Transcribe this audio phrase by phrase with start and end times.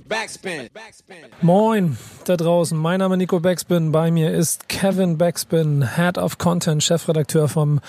[0.00, 0.68] Backspin.
[1.42, 6.38] Moin da draußen, mein Name ist Nico Backspin, bei mir ist Kevin Backspin, Head of
[6.38, 7.80] Content, Chefredakteur vom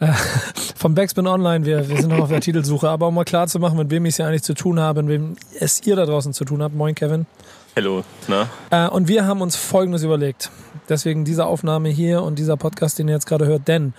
[0.00, 0.12] äh,
[0.76, 1.64] vom Backspin Online.
[1.64, 4.04] Wir, wir sind noch auf der Titelsuche, aber um mal klar zu machen, mit wem
[4.06, 6.62] ich es hier eigentlich zu tun habe, mit wem es ihr da draußen zu tun
[6.62, 6.74] habt.
[6.74, 7.26] Moin Kevin.
[7.76, 8.48] Hallo, na?
[8.70, 10.50] Äh, und wir haben uns Folgendes überlegt.
[10.88, 13.92] Deswegen diese Aufnahme hier und dieser Podcast, den ihr jetzt gerade hört, denn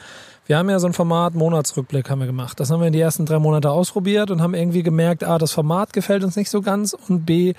[0.48, 2.60] wir haben ja so ein Format, Monatsrückblick haben wir gemacht.
[2.60, 5.52] Das haben wir in die ersten drei Monate ausprobiert und haben irgendwie gemerkt, A, das
[5.52, 7.54] Format gefällt uns nicht so ganz und B,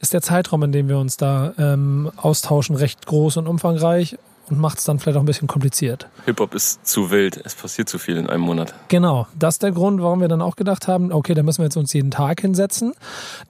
[0.00, 4.18] ist der Zeitraum, in dem wir uns da ähm, austauschen, recht groß und umfangreich
[4.50, 6.08] und macht es dann vielleicht auch ein bisschen kompliziert.
[6.26, 8.74] Hip-Hop ist zu wild, es passiert zu viel in einem Monat.
[8.88, 11.64] Genau, das ist der Grund, warum wir dann auch gedacht haben, okay, da müssen wir
[11.64, 12.94] jetzt uns jeden Tag hinsetzen.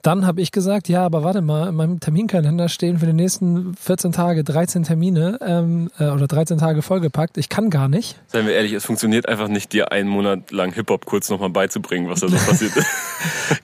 [0.01, 3.75] Dann habe ich gesagt, ja, aber warte mal, in meinem Terminkalender stehen für die nächsten
[3.75, 7.37] 14 Tage 13 Termine ähm, äh, oder 13 Tage vollgepackt.
[7.37, 8.19] Ich kann gar nicht.
[8.27, 12.09] Seien wir ehrlich, es funktioniert einfach nicht, dir einen Monat lang Hip-Hop kurz nochmal beizubringen,
[12.09, 12.87] was da so passiert ist.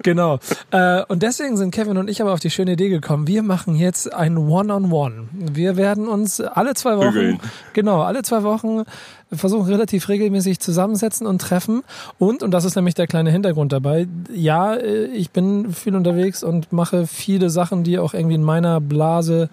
[0.03, 0.39] genau.
[0.71, 3.75] Äh, und deswegen sind Kevin und ich aber auf die schöne Idee gekommen, wir machen
[3.75, 5.29] jetzt ein One-on-One.
[5.33, 7.39] Wir werden uns alle zwei Wochen, Prügeln.
[7.73, 8.83] genau, alle zwei Wochen
[9.31, 11.83] versuchen relativ regelmäßig zusammensetzen und treffen.
[12.19, 16.43] Und, und das ist nämlich der kleine Hintergrund dabei, ja, äh, ich bin viel unterwegs
[16.43, 19.49] und mache viele Sachen, die auch irgendwie in meiner Blase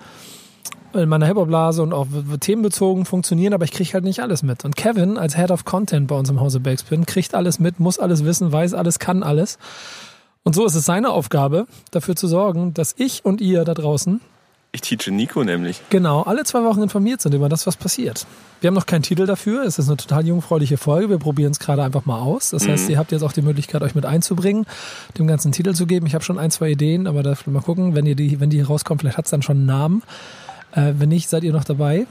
[0.94, 2.06] in meiner Hip-Hop-Blase und auch
[2.40, 4.64] themenbezogen funktionieren, aber ich kriege halt nicht alles mit.
[4.64, 7.98] Und Kevin als Head of Content bei uns im Hause Backspin kriegt alles mit, muss
[7.98, 9.58] alles wissen, weiß alles, kann alles.
[10.44, 14.20] Und so ist es seine Aufgabe, dafür zu sorgen, dass ich und ihr da draußen
[14.70, 15.80] Ich teache Nico nämlich.
[15.88, 18.26] genau alle zwei Wochen informiert sind über das, was passiert.
[18.60, 19.64] Wir haben noch keinen Titel dafür.
[19.64, 21.08] Es ist eine total jungfräuliche Folge.
[21.08, 22.50] Wir probieren es gerade einfach mal aus.
[22.50, 24.66] Das heißt, ihr habt jetzt auch die Möglichkeit, euch mit einzubringen,
[25.16, 26.06] dem ganzen Titel zu geben.
[26.06, 28.60] Ich habe schon ein, zwei Ideen, aber da mal gucken, wenn ihr die, wenn die
[28.60, 30.02] rauskommt, vielleicht hat es dann schon einen Namen.
[30.72, 32.06] Äh, wenn nicht, seid ihr noch dabei.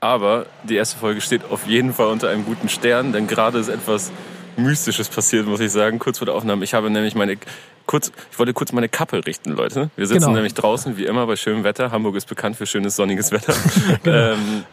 [0.00, 3.68] Aber die erste Folge steht auf jeden Fall unter einem guten Stern, denn gerade ist
[3.68, 4.10] etwas
[4.56, 6.64] Mystisches passiert, muss ich sagen, kurz vor der Aufnahme.
[6.64, 7.36] Ich habe nämlich meine
[7.90, 9.90] kurz, ich wollte kurz meine Kappe richten, Leute.
[9.96, 10.34] Wir sitzen Genau.
[10.34, 11.90] nämlich draußen, wie immer, bei schönem Wetter.
[11.90, 13.52] Hamburg ist bekannt für schönes sonniges Wetter.
[14.04, 14.16] Genau.
[14.34, 14.64] ähm,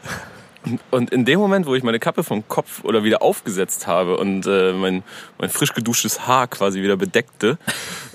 [0.91, 4.45] und in dem Moment, wo ich meine Kappe vom Kopf oder wieder aufgesetzt habe und
[4.45, 5.01] äh, mein,
[5.39, 7.57] mein frisch geduschtes Haar quasi wieder bedeckte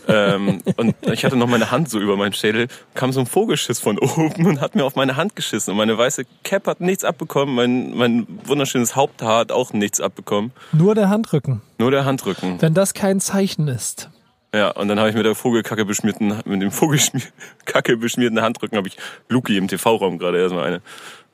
[0.06, 3.81] ähm, und ich hatte noch meine Hand so über meinen Schädel, kam so ein Vogelschiss
[3.81, 5.72] von oben und hat mir auf meine Hand geschissen.
[5.72, 10.53] Und meine weiße Cap hat nichts abbekommen, mein, mein wunderschönes Haupthaar hat auch nichts abbekommen.
[10.72, 11.62] Nur der Handrücken.
[11.78, 12.60] Nur der Handrücken.
[12.60, 14.10] Wenn das kein Zeichen ist.
[14.54, 18.88] Ja, und dann habe ich mit der Vogelkacke beschmierten, mit dem Vogelkacke beschmierten Handrücken habe
[18.88, 18.98] ich
[19.30, 20.82] Luki im TV-Raum gerade erstmal eine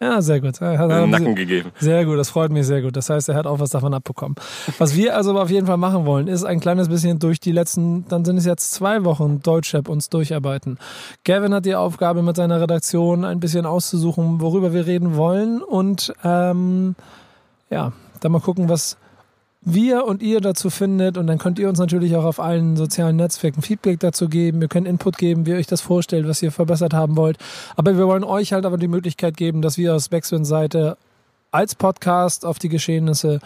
[0.01, 0.61] Ja, sehr gut.
[0.61, 1.73] Ja, hat- Sie- Nacken gegeben.
[1.81, 2.97] Sehr gut, das freut mich sehr gut.
[2.97, 4.37] Das heißt, er hat auch was davon abbekommen.
[4.79, 8.07] Was wir also auf jeden Fall machen wollen, ist ein kleines bisschen durch die letzten,
[8.09, 10.79] dann sind es jetzt zwei Wochen Deutschrap uns durcharbeiten.
[11.25, 16.13] Gavin hat die Aufgabe mit seiner Redaktion ein bisschen auszusuchen, worüber wir reden wollen und
[16.23, 16.95] ähm,
[17.69, 18.97] ja, dann mal gucken, was
[19.75, 23.17] wir und ihr dazu findet und dann könnt ihr uns natürlich auch auf allen sozialen
[23.17, 24.61] Netzwerken Feedback dazu geben.
[24.61, 27.39] Wir können Input geben, wie ihr euch das vorstellt, was ihr verbessert haben wollt.
[27.77, 30.97] Aber wir wollen euch halt aber die Möglichkeit geben, dass wir aus Backspins Seite
[31.51, 33.41] als Podcast auf die Geschehnisse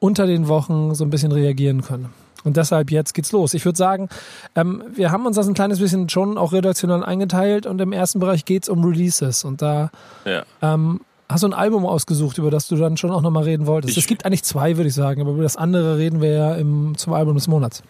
[0.00, 2.10] unter den Wochen so ein bisschen reagieren können.
[2.44, 3.52] Und deshalb jetzt geht's los.
[3.52, 4.08] Ich würde sagen,
[4.54, 8.20] ähm, wir haben uns das ein kleines bisschen schon auch redaktionell eingeteilt und im ersten
[8.20, 9.44] Bereich geht's um Releases.
[9.44, 9.90] Und da
[10.24, 10.44] Ja.
[10.62, 13.92] ähm, hast du ein Album ausgesucht, über das du dann schon auch nochmal reden wolltest.
[13.92, 16.54] Ich- es gibt eigentlich zwei, würde ich sagen, aber über das andere reden wir ja
[16.54, 17.82] im, zum Album des Monats.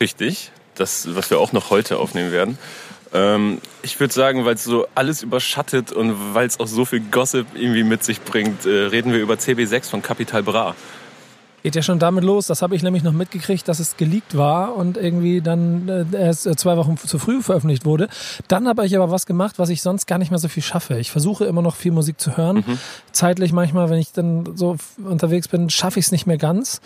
[0.00, 2.56] Richtig, das, was wir auch noch heute aufnehmen werden.
[3.12, 7.00] Ähm, ich würde sagen, weil es so alles überschattet und weil es auch so viel
[7.00, 10.74] Gossip irgendwie mit sich bringt, äh, reden wir über CB6 von Capital Bra.
[11.62, 14.76] Geht ja schon damit los, das habe ich nämlich noch mitgekriegt, dass es geleakt war
[14.76, 18.08] und irgendwie dann äh, erst äh, zwei Wochen zu früh veröffentlicht wurde.
[18.46, 20.98] Dann habe ich aber was gemacht, was ich sonst gar nicht mehr so viel schaffe.
[20.98, 22.64] Ich versuche immer noch viel Musik zu hören.
[23.12, 26.80] Zeitlich manchmal, wenn ich dann so unterwegs bin, schaffe ich es nicht mehr ganz.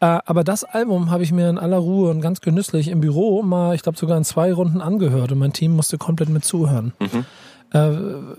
[0.00, 3.42] Äh, aber das Album habe ich mir in aller Ruhe und ganz genüsslich im Büro
[3.42, 6.92] mal, ich glaube sogar in zwei Runden angehört und mein Team musste komplett mit zuhören.
[7.72, 7.90] Äh,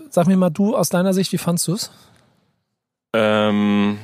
[0.09, 1.91] sag mir mal du aus deiner Sicht, wie fandst du es?
[3.13, 3.97] Ähm,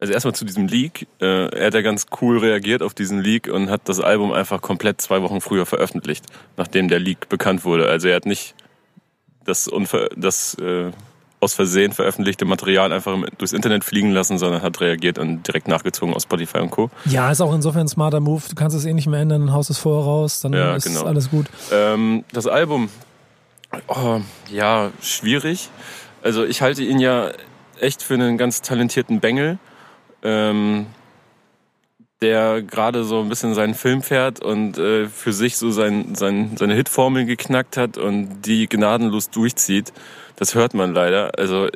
[0.00, 1.06] also erstmal zu diesem Leak.
[1.20, 4.62] Äh, er hat ja ganz cool reagiert auf diesen Leak und hat das Album einfach
[4.62, 6.24] komplett zwei Wochen früher veröffentlicht,
[6.56, 7.88] nachdem der Leak bekannt wurde.
[7.88, 8.54] Also er hat nicht
[9.44, 9.70] das,
[10.16, 10.90] das äh,
[11.40, 16.14] aus Versehen veröffentlichte Material einfach durchs Internet fliegen lassen, sondern hat reagiert und direkt nachgezogen
[16.14, 16.90] aus Spotify und Co.
[17.06, 18.42] Ja, ist auch insofern ein smarter Move.
[18.48, 20.84] Du kannst es eh nicht mehr ändern, dann haust es vorher raus, dann Ja, ist
[20.84, 21.04] genau.
[21.04, 21.46] alles gut.
[21.72, 22.90] Ähm, das Album,
[23.88, 24.20] oh,
[24.50, 25.70] ja, schwierig.
[26.22, 27.30] Also ich halte ihn ja
[27.80, 29.58] echt für einen ganz talentierten Bengel,
[30.22, 30.86] ähm,
[32.22, 36.56] der gerade so ein bisschen seinen Film fährt und äh, für sich so sein, sein,
[36.58, 39.92] seine Hitformel geknackt hat und die gnadenlos durchzieht.
[40.36, 41.38] Das hört man leider.
[41.38, 41.68] Also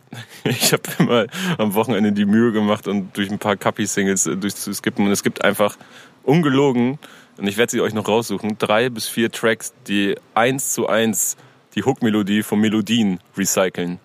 [0.44, 1.26] ich habe mir mal
[1.58, 5.44] am Wochenende die Mühe gemacht und durch ein paar Kapi-Singles äh, durchzuskippen und es gibt
[5.44, 5.76] einfach
[6.24, 6.98] ungelogen
[7.38, 11.36] und ich werde sie euch noch raussuchen, drei bis vier Tracks, die eins zu eins
[11.74, 13.98] die Hook-Melodie von Melodien recyceln.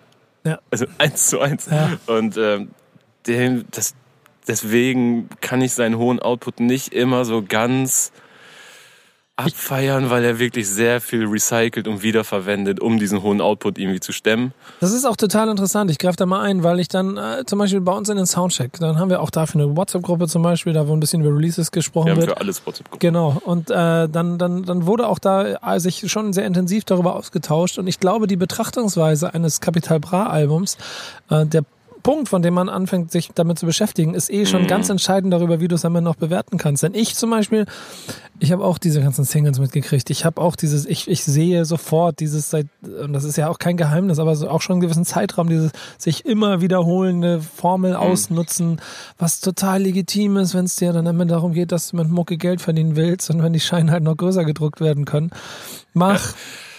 [0.44, 0.58] Ja.
[0.70, 1.68] Also eins zu eins.
[1.70, 1.98] Ja.
[2.06, 2.70] Und ähm,
[3.26, 3.94] dem, das,
[4.46, 8.12] deswegen kann ich seinen hohen Output nicht immer so ganz
[9.38, 14.10] abfeiern, weil er wirklich sehr viel recycelt und wiederverwendet, um diesen hohen Output irgendwie zu
[14.10, 14.52] stemmen.
[14.80, 15.92] Das ist auch total interessant.
[15.92, 18.26] Ich greife da mal ein, weil ich dann äh, zum Beispiel bei uns in den
[18.26, 21.32] Soundcheck, dann haben wir auch dafür eine WhatsApp-Gruppe zum Beispiel, da wo ein bisschen über
[21.32, 22.30] Releases gesprochen Wir haben wird.
[22.30, 22.98] für alles WhatsApp-Gruppen.
[22.98, 23.40] Genau.
[23.44, 27.78] Und äh, dann, dann, dann wurde auch da äh, sich schon sehr intensiv darüber ausgetauscht.
[27.78, 30.78] Und ich glaube, die Betrachtungsweise eines Capital Bra-Albums,
[31.30, 31.62] äh, der
[32.08, 34.66] Punkt, von dem man anfängt, sich damit zu beschäftigen, ist eh schon Mhm.
[34.66, 36.82] ganz entscheidend darüber, wie du es am Ende noch bewerten kannst.
[36.82, 37.66] Denn ich zum Beispiel,
[38.38, 40.08] ich habe auch diese ganzen Singles mitgekriegt.
[40.08, 43.58] Ich habe auch dieses, ich, ich sehe sofort dieses seit, und das ist ja auch
[43.58, 47.96] kein Geheimnis, aber so auch schon einen gewissen Zeitraum, dieses sich immer wiederholende Formel Mhm.
[47.98, 48.80] ausnutzen,
[49.18, 52.38] was total legitim ist, wenn es dir dann immer darum geht, dass du mit Mucke
[52.38, 55.30] Geld verdienen willst und wenn die Scheine halt noch größer gedruckt werden können.
[55.92, 56.32] Mach,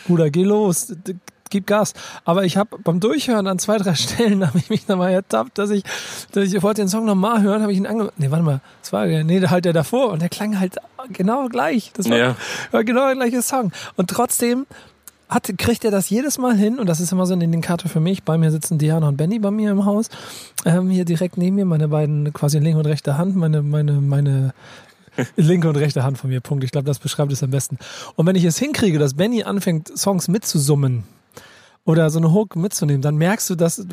[0.07, 0.91] Bruder, geh los.
[1.49, 1.93] Gib Gas.
[2.25, 5.57] Aber ich habe beim Durchhören an zwei, drei Stellen habe ich mich dann mal ertappt,
[5.57, 5.83] dass ich,
[6.31, 8.11] dass ich wollte den Song nochmal hören, habe ich ihn ange...
[8.17, 10.75] Nee, warte mal, das war der, nee, halt der davor und der klang halt
[11.11, 11.91] genau gleich.
[11.93, 12.35] Das war, Ja.
[12.71, 13.71] war genau der gleiche Song.
[13.95, 14.65] Und trotzdem
[15.27, 17.99] hat, kriegt er das jedes Mal hin und das ist immer so ein Indikator für
[17.99, 18.23] mich.
[18.23, 20.09] Bei mir sitzen Diana und Benny bei mir im Haus.
[20.65, 24.53] Ähm, hier direkt neben mir, meine beiden quasi linke und rechte Hand, meine, meine, meine
[25.35, 26.41] linke und rechte Hand von mir.
[26.41, 26.63] Punkt.
[26.63, 27.77] Ich glaube, das beschreibt es am besten.
[28.15, 31.03] Und wenn ich es hinkriege, dass Benny anfängt, Songs mitzusummen,
[31.89, 33.83] oder so eine Hook mitzunehmen, dann merkst du, dass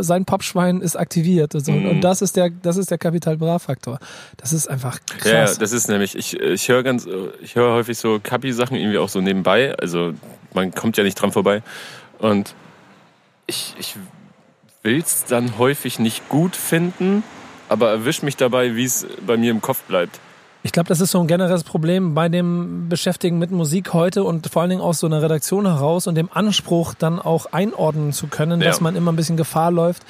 [0.00, 1.54] sein Popschwein ist aktiviert.
[1.54, 1.70] Und, so.
[1.70, 1.90] Mhm.
[1.90, 4.00] und das ist der, das ist der Kapital Bra Faktor.
[4.36, 5.56] Das ist einfach Ja, ja, krass.
[5.56, 7.06] das ist nämlich, ich, ich höre ganz,
[7.40, 9.76] ich höre häufig so Kapi-Sachen irgendwie auch so nebenbei.
[9.78, 10.14] Also
[10.54, 11.62] man kommt ja nicht dran vorbei.
[12.18, 12.56] Und
[13.46, 13.94] ich, ich
[14.82, 17.22] will es dann häufig nicht gut finden,
[17.68, 20.18] aber erwisch mich dabei, wie es bei mir im Kopf bleibt.
[20.66, 24.48] Ich glaube, das ist so ein generelles Problem bei dem Beschäftigen mit Musik heute und
[24.48, 28.26] vor allen Dingen aus so einer Redaktion heraus und dem Anspruch, dann auch einordnen zu
[28.26, 28.66] können, Ja.
[28.66, 30.02] dass man immer ein bisschen Gefahr läuft,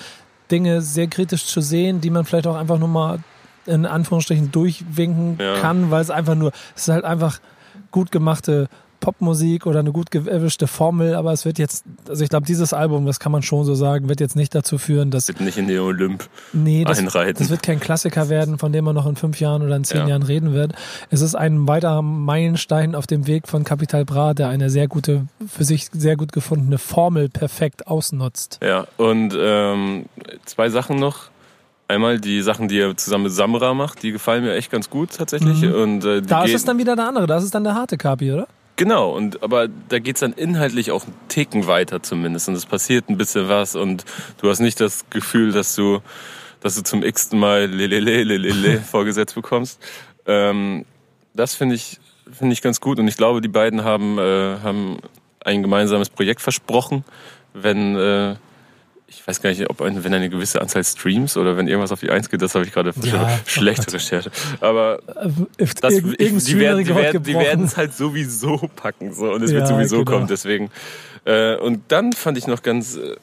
[0.50, 3.18] Dinge sehr kritisch zu sehen, die man vielleicht auch einfach nur mal
[3.66, 5.58] in Anführungsstrichen durchwinken Ja.
[5.60, 7.38] kann, weil es einfach nur, es ist halt einfach
[7.90, 8.68] gut gemachte
[9.06, 13.06] Popmusik oder eine gut erwischte Formel, aber es wird jetzt, also ich glaube, dieses Album,
[13.06, 15.68] das kann man schon so sagen, wird jetzt nicht dazu führen, dass Wird nicht in
[15.68, 17.38] den Olymp Nee, das, einreiten.
[17.38, 20.00] das wird kein Klassiker werden, von dem man noch in fünf Jahren oder in zehn
[20.00, 20.08] Ja.
[20.08, 20.72] Jahren reden wird.
[21.08, 25.28] Es ist ein weiterer Meilenstein auf dem Weg von Capital Bra, der eine sehr gute,
[25.46, 28.58] für sich sehr gut gefundene Formel perfekt ausnutzt.
[28.60, 30.06] Ja, und ähm,
[30.46, 31.28] zwei Sachen noch.
[31.88, 35.10] Einmal die Sachen, die er zusammen mit Samra macht, die gefallen mir echt ganz gut
[35.16, 35.62] tatsächlich.
[35.62, 35.72] Mhm.
[35.74, 37.96] Und, äh, Da ist es dann wieder der andere, da ist es dann der harte
[37.96, 38.48] Kapi, oder?
[38.76, 42.48] Genau, und aber da geht's dann inhaltlich auch einen Ticken weiter zumindest.
[42.48, 44.04] Und es passiert ein bisschen was und
[44.40, 46.00] du hast nicht das Gefühl, dass du,
[46.60, 49.80] dass du zum x-ten Mal lelele, lelele vorgesetzt bekommst.
[50.26, 50.84] Ähm,
[51.32, 51.98] das finde ich,
[52.30, 52.98] finde ich ganz gut.
[52.98, 54.98] Und ich glaube, die beiden haben, äh, haben
[55.42, 57.02] ein gemeinsames Projekt versprochen,
[57.54, 58.36] wenn äh,
[59.08, 62.10] ich weiß gar nicht, ob wenn eine gewisse Anzahl Streams oder wenn irgendwas auf die
[62.10, 63.94] Eins geht, das habe ich gerade Ja, schlechte oh Gott.
[63.94, 64.30] Recherche.
[64.60, 64.98] Aber
[65.58, 69.98] Äh, das, ich, die werden es halt sowieso packen so und es Ja, wird sowieso
[69.98, 70.10] genau.
[70.10, 70.70] kommen deswegen
[71.24, 73.16] äh, und dann fand ich noch ganz äh,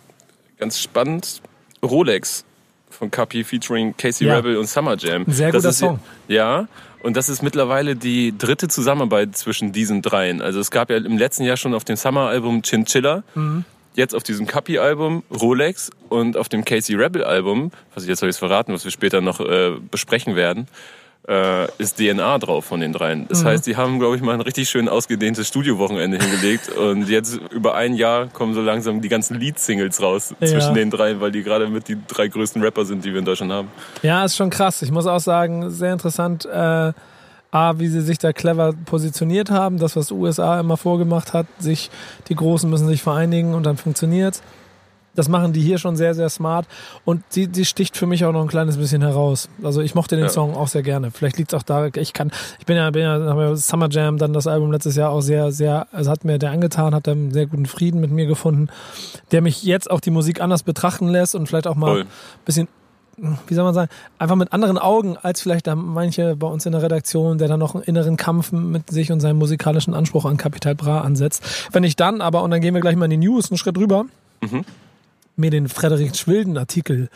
[0.58, 1.42] ganz spannend
[1.84, 2.46] Rolex
[2.90, 4.36] von Kapi featuring Casey Ja.
[4.38, 6.00] Rebel und Summer Jam sehr Das guter ist, Song.
[6.28, 6.68] ja
[7.02, 11.18] und das ist mittlerweile die dritte Zusammenarbeit zwischen diesen dreien also es gab ja im
[11.18, 13.66] letzten Jahr schon auf dem Summer Album Chinchilla Mhm.
[13.96, 18.22] Jetzt auf diesem Kapi Album Rolex und auf dem Casey Rebel Album, was ich jetzt
[18.22, 20.68] habe ich verraten, was wir später noch äh, besprechen werden,
[21.28, 23.28] äh, ist DNA drauf von den dreien.
[23.30, 23.48] Das Mhm.
[23.48, 27.76] heißt, die haben, glaube ich, mal ein richtig schön ausgedehntes Studiowochenende hingelegt und jetzt über
[27.76, 30.48] ein Jahr kommen so langsam die ganzen Lead-Singles raus Ja.
[30.48, 33.26] zwischen den dreien, weil die gerade mit die drei größten Rapper sind, die wir in
[33.26, 33.70] Deutschland haben.
[34.02, 34.82] Ja, ist schon krass.
[34.82, 36.92] Ich muss auch sagen, sehr interessant, äh,
[37.54, 39.78] A, wie sie sich da clever positioniert haben.
[39.78, 41.92] Das, was USA immer vorgemacht hat, sich,
[42.28, 44.42] die Großen müssen sich vereinigen und dann funktioniert's.
[45.16, 46.66] Das machen die hier schon sehr, sehr smart.
[47.06, 49.48] Und die, die sticht für mich auch noch ein kleines bisschen heraus.
[49.62, 50.30] Also ich mochte den Ja.
[50.32, 51.12] Song auch sehr gerne.
[51.12, 54.48] Vielleicht liegt's auch da, ich kann, ich bin ja, bin ja, Summer Jam, dann das
[54.48, 57.68] Album letztes Jahr auch sehr, sehr, also hat mir der angetan, hat einen sehr guten
[57.68, 58.70] Frieden mit mir gefunden,
[59.32, 62.06] der mich jetzt auch die Musik anders betrachten lässt und vielleicht auch mal Voll.
[62.46, 62.68] bisschen,
[63.48, 66.72] wie soll man sagen, einfach mit anderen Augen als vielleicht da manche bei uns in
[66.72, 70.38] der Redaktion, der dann noch einen inneren Kampf mit sich und seinem musikalischen Anspruch an
[70.38, 71.44] Capital Bra ansetzt.
[71.72, 73.78] Wenn ich dann aber, und dann gehen wir gleich mal in die News einen Schritt
[73.78, 74.06] rüber,
[74.42, 74.66] Mhm.
[75.36, 77.10] mir den Frederik Schwilden Artikel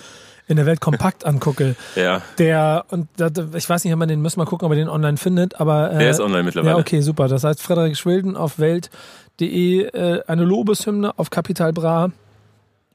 [0.48, 4.22] in der Welt kompakt angucke, Ja, der, und da, ich weiß nicht, ob man den,
[4.22, 5.92] müssen wir gucken, ob man den online findet, aber.
[5.92, 6.76] Äh, der ist online mittlerweile.
[6.76, 7.28] ja, okay, super.
[7.28, 12.12] Das heißt, Frederik Schwilden auf Welt.de, äh, eine Lobeshymne auf Capital Bra.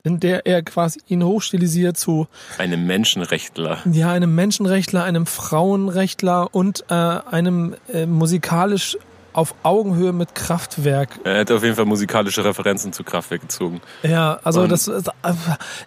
[0.04, 2.26] In der er quasi ihn hochstilisiert zu
[2.58, 3.78] einem Menschenrechtler.
[3.90, 8.98] Ja, einem Menschenrechtler, einem Frauenrechtler und äh, einem äh, musikalisch
[9.32, 11.20] auf Augenhöhe mit Kraftwerk.
[11.24, 13.80] Er hat auf jeden Fall musikalische Referenzen zu Kraftwerk gezogen.
[14.02, 15.02] Ja, also Und das äh,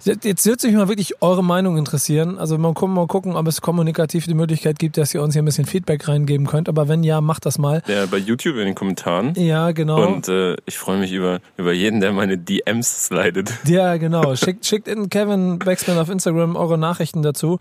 [0.06, 2.38] jetzt wird sich mal wirklich eure Meinung interessieren.
[2.38, 5.42] Also mal gucken, mal gucken, ob es kommunikativ die Möglichkeit gibt, dass ihr uns hier
[5.42, 6.70] ein bisschen Feedback reingeben könnt.
[6.70, 7.82] Aber wenn ja, macht das mal.
[7.88, 9.34] Ja, bei YouTube in den Kommentaren.
[9.36, 10.06] Ja, genau.
[10.06, 13.52] Und äh, ich freue mich über, über jeden, der meine DMs slidet.
[13.66, 14.36] Ja, genau.
[14.36, 17.60] Schickt, schickt in Kevin Baxman auf Instagram eure Nachrichten dazu.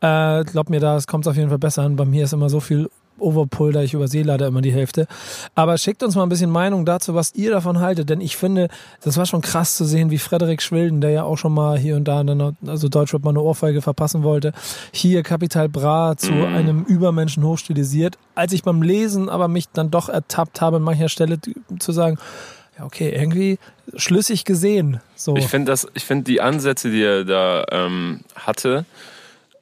[0.00, 1.96] Äh, glaubt mir da, es kommt auf jeden Fall besser an.
[1.96, 5.06] Bei mir ist immer so viel Overpulder, ich übersehe leider immer die Hälfte.
[5.54, 8.68] Aber schickt uns mal ein bisschen Meinung dazu, was ihr davon haltet, denn ich finde,
[9.02, 11.96] das war schon krass zu sehen, wie Frederik Schwilden, der ja auch schon mal hier
[11.96, 14.52] und da, eine, also Deutschrap mal eine Ohrfeige verpassen wollte,
[14.92, 16.54] hier Kapital Bra zu mhm.
[16.54, 18.18] einem Übermenschen hochstilisiert.
[18.34, 21.38] Als ich beim Lesen aber mich dann doch ertappt habe, an mancher Stelle
[21.78, 22.18] zu sagen,
[22.78, 23.58] ja, okay, irgendwie
[23.96, 25.00] schlüssig gesehen.
[25.14, 25.36] So.
[25.36, 28.84] Ich finde das, ich finde die Ansätze, die er da ähm, hatte,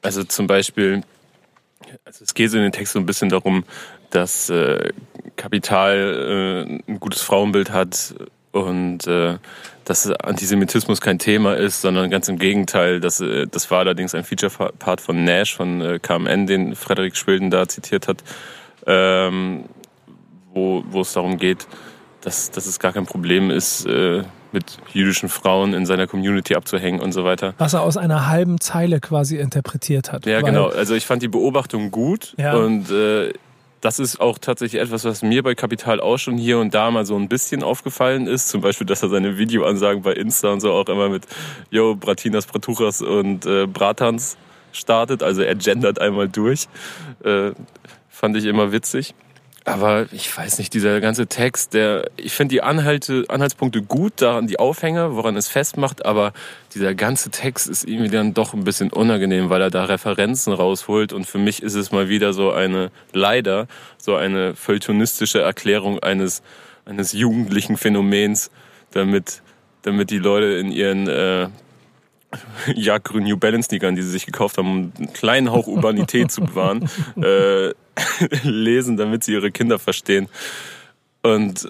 [0.01, 1.03] also zum Beispiel
[2.05, 3.63] also es geht so in den Text so ein bisschen darum,
[4.09, 4.91] dass äh,
[5.35, 8.15] Kapital äh, ein gutes Frauenbild hat
[8.51, 9.37] und äh,
[9.85, 12.99] dass Antisemitismus kein Thema ist, sondern ganz im Gegenteil.
[12.99, 17.49] Das, äh, das war allerdings ein Feature-Part von Nash, von äh, KMN, den Frederik Schwilden
[17.49, 18.23] da zitiert hat,
[18.85, 19.65] ähm,
[20.53, 21.67] wo, wo es darum geht,
[22.21, 26.99] dass, dass es gar kein Problem ist, äh, mit jüdischen Frauen in seiner Community abzuhängen
[26.99, 27.53] und so weiter.
[27.57, 30.25] Was er aus einer halben Zeile quasi interpretiert hat.
[30.25, 30.67] Ja, genau.
[30.67, 32.53] Also ich fand die Beobachtung gut ja.
[32.53, 33.33] und äh,
[33.81, 37.05] das ist auch tatsächlich etwas, was mir bei Kapital auch schon hier und da mal
[37.05, 38.49] so ein bisschen aufgefallen ist.
[38.49, 41.25] Zum Beispiel, dass er seine Videoansagen bei Insta und so auch immer mit
[41.71, 44.37] Yo, Bratinas, Bratuchas und äh, Bratans
[44.71, 45.23] startet.
[45.23, 46.67] Also er gendert einmal durch.
[47.23, 47.51] Äh,
[48.09, 49.15] fand ich immer witzig.
[49.63, 54.47] Aber ich weiß nicht, dieser ganze Text, der, ich finde die Anhalte, Anhaltspunkte gut, daran
[54.47, 56.33] die Aufhänger, woran es festmacht, aber
[56.73, 61.13] dieser ganze Text ist irgendwie dann doch ein bisschen unangenehm, weil er da Referenzen rausholt.
[61.13, 63.67] Und für mich ist es mal wieder so eine, leider,
[63.99, 66.41] so eine feuilletonistische Erklärung eines,
[66.85, 68.49] eines jugendlichen Phänomens,
[68.89, 69.43] damit,
[69.83, 71.49] damit die Leute in ihren, äh,
[72.75, 76.41] jagdgrünen New Balance Sneakern, die sie sich gekauft haben, um einen kleinen Hauch Urbanität zu
[76.41, 76.89] bewahren,
[77.21, 77.73] äh,
[78.43, 80.27] lesen, damit sie ihre Kinder verstehen.
[81.21, 81.69] Und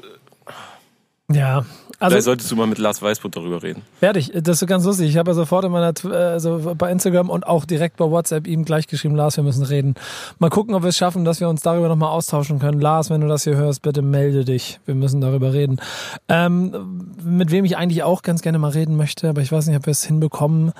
[1.30, 1.66] ja,
[2.02, 3.84] also, Vielleicht solltest du mal mit Lars Weißbrot darüber reden.
[4.00, 4.32] Werde ich.
[4.34, 5.08] Das ist ganz lustig.
[5.08, 8.66] Ich habe ja sofort in meiner, also bei Instagram und auch direkt bei WhatsApp ihm
[8.66, 9.94] gleich geschrieben, Lars, wir müssen reden.
[10.40, 12.82] Mal gucken, ob wir es schaffen, dass wir uns darüber nochmal austauschen können.
[12.82, 14.80] Lars, wenn du das hier hörst, bitte melde dich.
[14.88, 15.80] Wir müssen darüber reden.
[16.28, 19.78] Ähm, mit wem ich eigentlich auch ganz gerne mal reden möchte, aber ich weiß nicht,
[19.78, 20.74] ob wir es hinbekommen.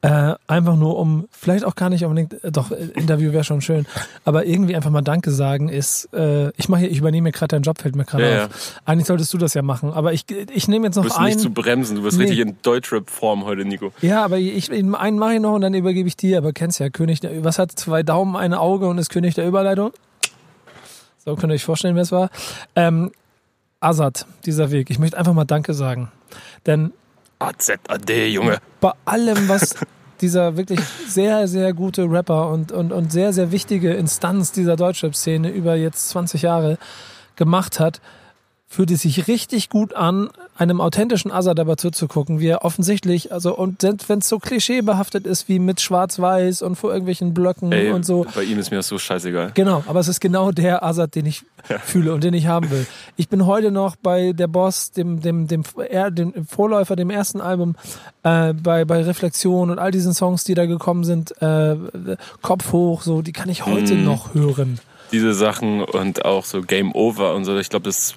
[0.00, 3.60] Äh, einfach nur um, vielleicht auch gar nicht unbedingt, äh, doch, äh, Interview wäre schon
[3.60, 3.84] schön,
[4.24, 7.80] aber irgendwie einfach mal Danke sagen ist, äh, ich mache ich übernehme gerade deinen Job,
[7.80, 8.50] fällt mir gerade ja, auf.
[8.50, 8.80] Ja.
[8.84, 11.08] Eigentlich solltest du das ja machen, aber ich, ich nehme jetzt noch einen.
[11.08, 12.24] Du bist einen, nicht zu bremsen, du bist nee.
[12.24, 13.92] richtig in Deutschrap-Form heute, Nico.
[14.00, 16.90] Ja, aber ich, einen mache ich noch und dann übergebe ich dir, aber kennst ja,
[16.90, 19.92] König der, was hat zwei Daumen, ein Auge und ist König der Überleitung?
[21.24, 22.30] So könnt ihr euch vorstellen, wer es war.
[22.76, 23.10] Ähm,
[23.80, 24.90] Azad, dieser Weg.
[24.90, 26.10] Ich möchte einfach mal Danke sagen.
[26.66, 26.92] Denn
[27.38, 28.58] AZAD, Junge.
[28.80, 29.76] Bei allem, was
[30.20, 35.50] dieser wirklich sehr, sehr gute Rapper und, und, und sehr, sehr wichtige Instanz dieser Deutschrap-Szene
[35.50, 36.78] über jetzt 20 Jahre
[37.36, 38.00] gemacht hat,
[38.66, 43.56] fühlt es sich richtig gut an, einem authentischen Azad aber zuzugucken, wie er offensichtlich, also
[43.56, 48.04] und wenn es so klischeebehaftet ist wie mit Schwarz-Weiß und vor irgendwelchen Blöcken Ey, und
[48.04, 48.26] so.
[48.34, 49.52] Bei ihm ist mir das so scheißegal.
[49.54, 51.78] Genau, aber es ist genau der Azad, den ich ja.
[51.78, 52.86] fühle und den ich haben will.
[53.16, 55.62] Ich bin heute noch bei der Boss, dem, dem, dem,
[56.10, 57.76] dem Vorläufer, dem ersten Album,
[58.24, 61.76] äh, bei, bei Reflexion und all diesen Songs, die da gekommen sind, äh,
[62.42, 64.04] Kopf hoch, so, die kann ich heute mm.
[64.04, 64.80] noch hören
[65.12, 67.56] diese Sachen und auch so Game Over und so.
[67.58, 68.16] Ich glaube, das ist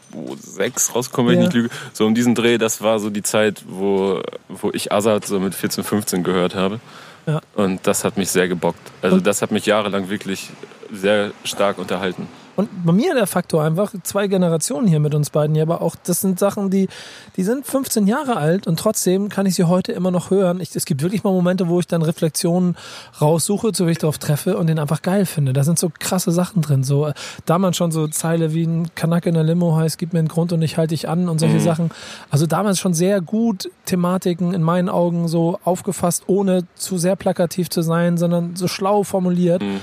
[0.55, 1.48] 6 rausgekommen, wenn ja.
[1.48, 1.75] ich nicht lüge.
[1.93, 5.55] So um diesen Dreh, das war so die Zeit, wo, wo ich Azad so mit
[5.55, 6.79] 14, 15 gehört habe.
[7.25, 7.41] Ja.
[7.55, 8.91] Und das hat mich sehr gebockt.
[9.01, 10.50] Also das hat mich jahrelang wirklich
[10.91, 12.27] sehr stark unterhalten.
[12.62, 15.96] Und bei mir der Faktor einfach, zwei Generationen hier mit uns beiden, ja, aber auch,
[16.03, 16.89] das sind Sachen, die,
[17.36, 20.60] die sind 15 Jahre alt und trotzdem kann ich sie heute immer noch hören.
[20.60, 22.75] Ich, es gibt wirklich mal Momente, wo ich dann Reflexionen
[23.20, 25.53] raussuche, so wie ich darauf treffe und den einfach geil finde.
[25.53, 26.84] Da sind so krasse Sachen drin.
[26.84, 27.13] So, äh,
[27.48, 30.53] damals schon so Zeile wie ein Kanak in der Limo heißt, gib mir einen Grund
[30.53, 31.62] und ich halte dich an und solche mhm.
[31.62, 31.89] Sachen.
[32.30, 37.72] Also damals schon sehr gut Thematiken in meinen Augen so aufgefasst, ohne zu sehr plakativ
[37.72, 39.63] zu sein, sondern so schlau formuliert.
[39.63, 39.80] Mhm.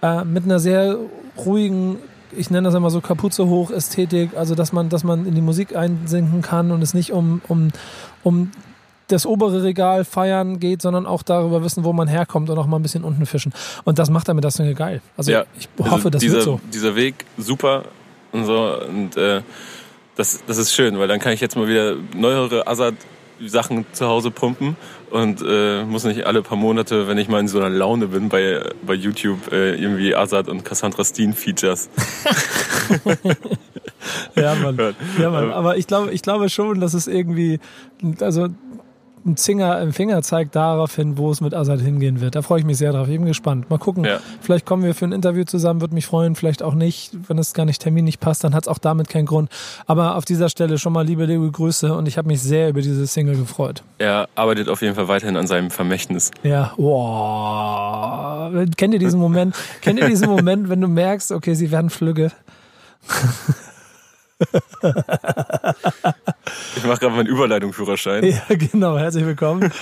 [0.00, 0.96] Äh, mit einer sehr
[1.36, 1.98] ruhigen
[2.36, 5.40] ich nenne das immer so Kapuze hoch Ästhetik, also dass man, dass man in die
[5.40, 7.68] Musik einsinken kann und es nicht um, um,
[8.22, 8.50] um
[9.08, 12.76] das obere Regal feiern geht, sondern auch darüber wissen, wo man herkommt und auch mal
[12.76, 13.52] ein bisschen unten fischen.
[13.84, 15.02] Und das macht damit das Ding geil.
[15.16, 16.60] Also ja, ich hoffe, also das dieser, wird so.
[16.72, 17.84] Dieser Weg super
[18.32, 19.42] und so und äh,
[20.16, 22.94] das, das ist schön, weil dann kann ich jetzt mal wieder neuere Assad
[23.44, 24.76] Sachen zu Hause pumpen
[25.12, 28.28] und äh, muss nicht alle paar Monate, wenn ich mal in so einer Laune bin,
[28.28, 31.90] bei, bei YouTube äh, irgendwie Azad und Cassandra Steen Features.
[34.34, 34.94] ja, Mann.
[35.18, 35.52] Ja, Mann.
[35.52, 37.60] Aber ich glaube, ich glaube schon, dass es irgendwie,
[38.20, 38.48] also
[39.24, 42.34] ein, Zinger, ein Fingerzeig darauf hin, wo es mit Assad hingehen wird.
[42.34, 43.08] Da freue ich mich sehr drauf.
[43.08, 43.70] Ich bin gespannt.
[43.70, 44.04] Mal gucken.
[44.04, 44.20] Ja.
[44.40, 46.34] Vielleicht kommen wir für ein Interview zusammen, würde mich freuen.
[46.34, 47.12] Vielleicht auch nicht.
[47.28, 49.50] Wenn es gar nicht Termin nicht passt, dann hat es auch damit keinen Grund.
[49.86, 52.82] Aber auf dieser Stelle schon mal liebe, liebe Grüße und ich habe mich sehr über
[52.82, 53.82] diese Single gefreut.
[53.98, 56.30] Er arbeitet auf jeden Fall weiterhin an seinem Vermächtnis.
[56.42, 58.52] Ja, wow.
[58.76, 59.54] Kennt ihr diesen Moment?
[59.80, 62.32] Kennt ihr diesen Moment, wenn du merkst, okay, sie werden flügge?
[66.76, 68.24] ich mache gerade meinen Überleitungsführerschein.
[68.24, 68.98] Ja, genau.
[68.98, 69.72] Herzlich willkommen.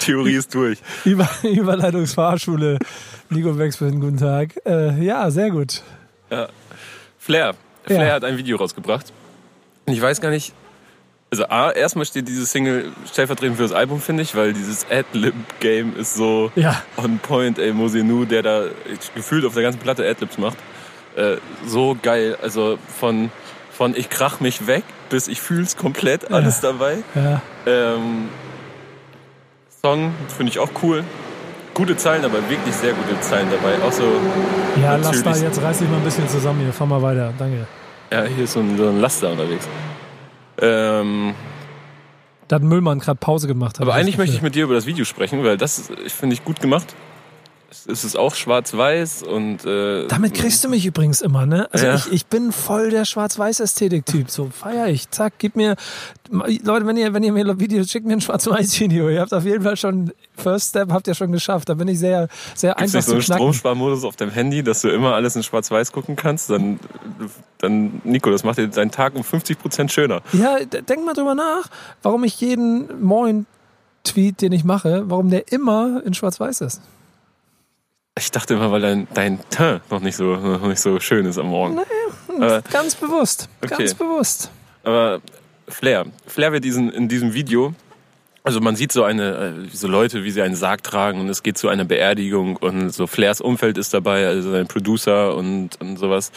[0.00, 0.78] Theorie ist durch.
[1.04, 2.78] Über Überleitungsfahrschule.
[3.28, 4.54] Nico Wexford, guten Tag.
[4.64, 5.82] Äh, ja, sehr gut.
[6.30, 6.48] Ja.
[7.18, 7.54] Flair.
[7.84, 8.14] Flair ja.
[8.14, 9.12] hat ein Video rausgebracht.
[9.86, 10.54] Und ich weiß gar nicht,
[11.30, 15.96] also A, erstmal steht diese Single stellvertretend für das Album, finde ich, weil dieses Adlib-Game
[15.96, 16.82] ist so ja.
[16.96, 18.64] on point, ey, Mosenu, der da
[19.14, 20.58] gefühlt auf der ganzen Platte Adlibs macht.
[21.16, 21.36] Äh,
[21.66, 22.36] so geil.
[22.42, 23.30] Also von,
[23.72, 26.72] von ich krach mich weg bis ich fühl's komplett, alles ja.
[26.72, 26.98] dabei.
[27.14, 27.42] Ja.
[27.66, 28.28] Ähm,
[29.82, 31.04] Song finde ich auch cool.
[31.74, 33.74] Gute Zeilen, aber wirklich sehr gute Zeilen dabei.
[33.86, 34.04] Auch so
[34.80, 36.72] ja, lass da, jetzt reiß dich mal ein bisschen zusammen hier.
[36.72, 37.66] Fahr mal weiter, danke.
[38.10, 39.68] Ja, hier ist so ein, so ein Laster unterwegs.
[40.60, 41.34] Ähm,
[42.48, 43.80] da hat Müllmann gerade Pause gemacht.
[43.80, 46.60] Aber eigentlich möchte ich mit dir über das Video sprechen, weil das finde ich gut
[46.60, 46.94] gemacht
[47.86, 51.68] es ist auch schwarz-weiß und äh, damit kriegst du mich übrigens immer, ne?
[51.72, 51.94] Also ja.
[51.94, 54.30] ich, ich bin voll der schwarz-weiß-Ästhetik-Typ.
[54.30, 55.10] So feier ich.
[55.10, 55.76] Zack, gib mir
[56.30, 59.08] Leute, wenn ihr wenn ihr mir Videos schickt mir ein schwarz-weiß-Video.
[59.08, 61.68] Ihr habt auf jeden Fall schon First Step habt ihr schon geschafft.
[61.68, 64.82] Da bin ich sehr sehr Gibt's einfach nicht so einen Stromsparmodus auf deinem Handy, dass
[64.82, 66.50] du immer alles in schwarz-weiß gucken kannst.
[66.50, 66.80] Dann
[67.58, 70.22] dann Nico, das macht dir deinen Tag um 50 Prozent schöner.
[70.32, 71.68] Ja, denk mal drüber nach,
[72.02, 73.46] warum ich jeden Moin
[74.02, 76.80] Tweet, den ich mache, warum der immer in schwarz-weiß ist.
[78.20, 81.38] Ich dachte immer, weil dein, dein Teint noch nicht, so, noch nicht so schön ist
[81.38, 81.76] am Morgen.
[81.76, 81.86] Naja,
[82.58, 83.48] Aber, ganz bewusst.
[83.62, 83.76] Okay.
[83.78, 84.50] Ganz bewusst.
[84.84, 85.22] Aber
[85.68, 86.04] Flair.
[86.26, 87.74] Flair wird diesen, in diesem Video,
[88.44, 91.42] also man sieht so eine, äh, so Leute, wie sie einen Sarg tragen und es
[91.42, 95.96] geht zu einer Beerdigung und so Flairs Umfeld ist dabei, also sein Producer und, und
[95.96, 96.30] sowas.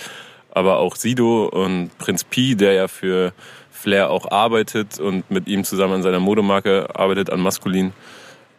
[0.52, 3.34] Aber auch Sido und Prinz Pi, der ja für
[3.72, 7.92] Flair auch arbeitet und mit ihm zusammen an seiner Modemarke arbeitet, an Maskulin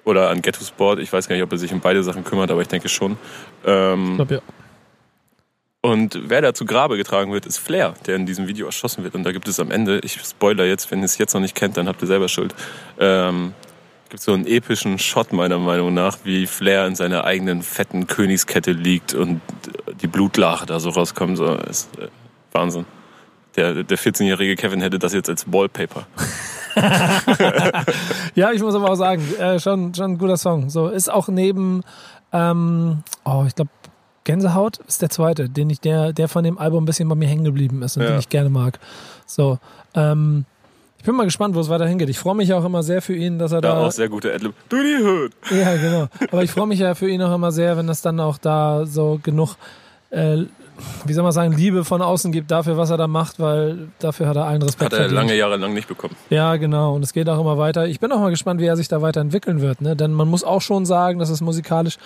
[0.04, 0.98] oder an Ghetto Sport.
[1.00, 3.16] Ich weiß gar nicht, ob er sich um beide Sachen kümmert, aber ich denke schon.
[3.64, 4.40] Ähm, ich glaube ja.
[5.80, 9.14] Und wer da zu Grabe getragen wird, ist Flair, der in diesem Video erschossen wird.
[9.14, 11.54] Und da gibt es am Ende, ich spoiler jetzt, wenn ihr es jetzt noch nicht
[11.54, 12.54] kennt, dann habt ihr selber Schuld.
[12.98, 13.52] Ähm,
[14.08, 18.72] gibt so einen epischen Shot meiner Meinung nach, wie Flair in seiner eigenen fetten Königskette
[18.72, 19.42] liegt und
[20.00, 21.36] die Blutlache da so rauskommt.
[21.36, 22.08] So, ist äh,
[22.52, 22.86] Wahnsinn.
[23.56, 26.06] Der, der 14-jährige Kevin hätte das jetzt als Wallpaper.
[28.34, 30.70] ja, ich muss aber auch sagen, äh, schon, schon ein guter Song.
[30.70, 31.82] So ist auch neben,
[32.32, 33.70] ähm, oh, ich glaube,
[34.24, 37.28] Gänsehaut ist der zweite, den ich, der, der von dem Album ein bisschen bei mir
[37.28, 38.10] hängen geblieben ist und ja.
[38.10, 38.80] den ich gerne mag.
[39.26, 39.58] So,
[39.94, 40.46] ähm,
[40.98, 42.08] ich bin mal gespannt, wo es weiter hingeht.
[42.08, 43.74] Ich freue mich auch immer sehr für ihn, dass er da.
[43.74, 44.54] Ja, auch sehr gute Adlib.
[44.70, 45.32] Du die Hood.
[45.50, 46.08] Ja, genau.
[46.32, 48.86] Aber ich freue mich ja für ihn auch immer sehr, wenn das dann auch da
[48.86, 49.56] so genug
[50.08, 50.44] äh,
[51.04, 54.28] wie soll man sagen, Liebe von außen gibt dafür, was er da macht, weil dafür
[54.28, 54.86] hat er allen Respekt.
[54.86, 55.14] Hat er verdient.
[55.16, 56.16] lange Jahre lang nicht bekommen.
[56.30, 56.94] Ja, genau.
[56.94, 57.86] Und es geht auch immer weiter.
[57.86, 59.80] Ich bin auch mal gespannt, wie er sich da weiterentwickeln wird.
[59.80, 59.96] Ne?
[59.96, 61.98] Denn man muss auch schon sagen, dass es musikalisch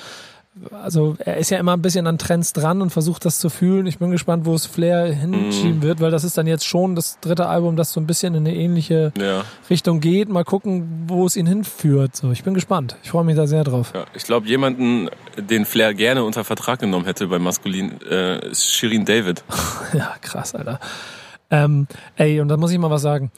[0.71, 3.87] also er ist ja immer ein bisschen an Trends dran und versucht das zu fühlen.
[3.87, 5.83] Ich bin gespannt, wo es Flair hinschieben mm.
[5.83, 8.47] wird, weil das ist dann jetzt schon das dritte Album, das so ein bisschen in
[8.47, 9.44] eine ähnliche ja.
[9.71, 10.29] Richtung geht.
[10.29, 12.16] Mal gucken, wo es ihn hinführt.
[12.16, 12.97] So, ich bin gespannt.
[13.03, 13.92] Ich freue mich da sehr drauf.
[13.94, 18.75] Ja, ich glaube, jemanden, den Flair gerne unter Vertrag genommen hätte bei Maskulin, äh, ist
[18.75, 19.44] Shirin David.
[19.92, 20.81] ja, krass, Alter.
[21.51, 23.31] Ähm, ey, und da muss ich mal was sagen.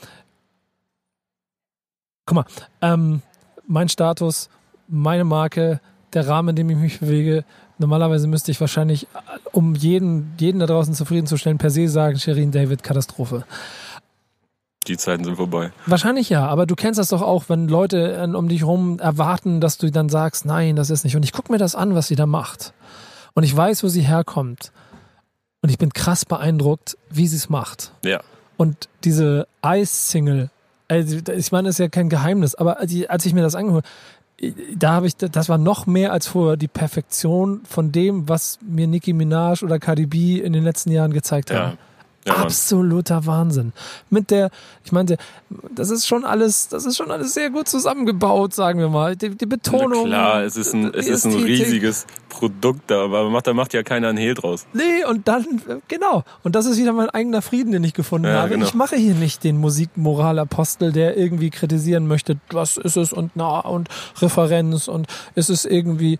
[2.27, 2.45] Guck mal,
[2.81, 3.23] ähm,
[3.67, 4.49] mein Status,
[4.89, 5.81] meine Marke,
[6.15, 7.45] der Rahmen, in dem ich mich bewege.
[7.79, 9.07] Normalerweise müsste ich wahrscheinlich,
[9.53, 13.45] um jeden, jeden da draußen zufriedenzustellen, per se sagen, Sherin David, Katastrophe.
[14.87, 15.73] Die Zeiten sind vorbei.
[15.87, 19.61] Wahrscheinlich ja, aber du kennst das doch auch, wenn Leute äh, um dich herum erwarten,
[19.61, 21.17] dass du dann sagst, nein, das ist nicht.
[21.17, 22.73] Und ich gucke mir das an, was sie da macht.
[23.35, 24.73] Und ich weiß, wo sie herkommt.
[25.63, 27.93] Und ich bin krass beeindruckt, wie sie es macht.
[28.05, 28.21] Ja.
[28.57, 30.51] Und diese Ice-Single,
[30.89, 33.87] also ich meine, das ist ja kein Geheimnis, aber als ich mir das angehört
[34.75, 38.87] da habe ich, das war noch mehr als vorher die Perfektion von dem, was mir
[38.87, 41.79] Nicki Minaj oder Cardi B in den letzten Jahren gezeigt haben.
[42.27, 42.37] Ja.
[42.37, 43.73] Absoluter Wahnsinn.
[44.11, 44.51] Mit der,
[44.85, 45.17] ich meinte,
[45.75, 49.17] das ist schon alles, das ist schon alles sehr gut zusammengebaut, sagen wir mal.
[49.17, 50.03] Die, die Betonung.
[50.05, 53.73] Na klar, es ist ein, es ist ein riesiges Produkt da, aber macht, da macht
[53.73, 54.67] ja keiner einen Hehl draus.
[54.75, 56.23] Nee, und dann, genau.
[56.43, 58.51] Und das ist wieder mein eigener Frieden, den ich gefunden Ja, habe.
[58.51, 58.67] genau.
[58.67, 63.61] Ich mache hier nicht den Musikmoralapostel, der irgendwie kritisieren möchte, was ist es und na
[63.61, 63.89] und
[64.21, 66.19] Referenz und ist es irgendwie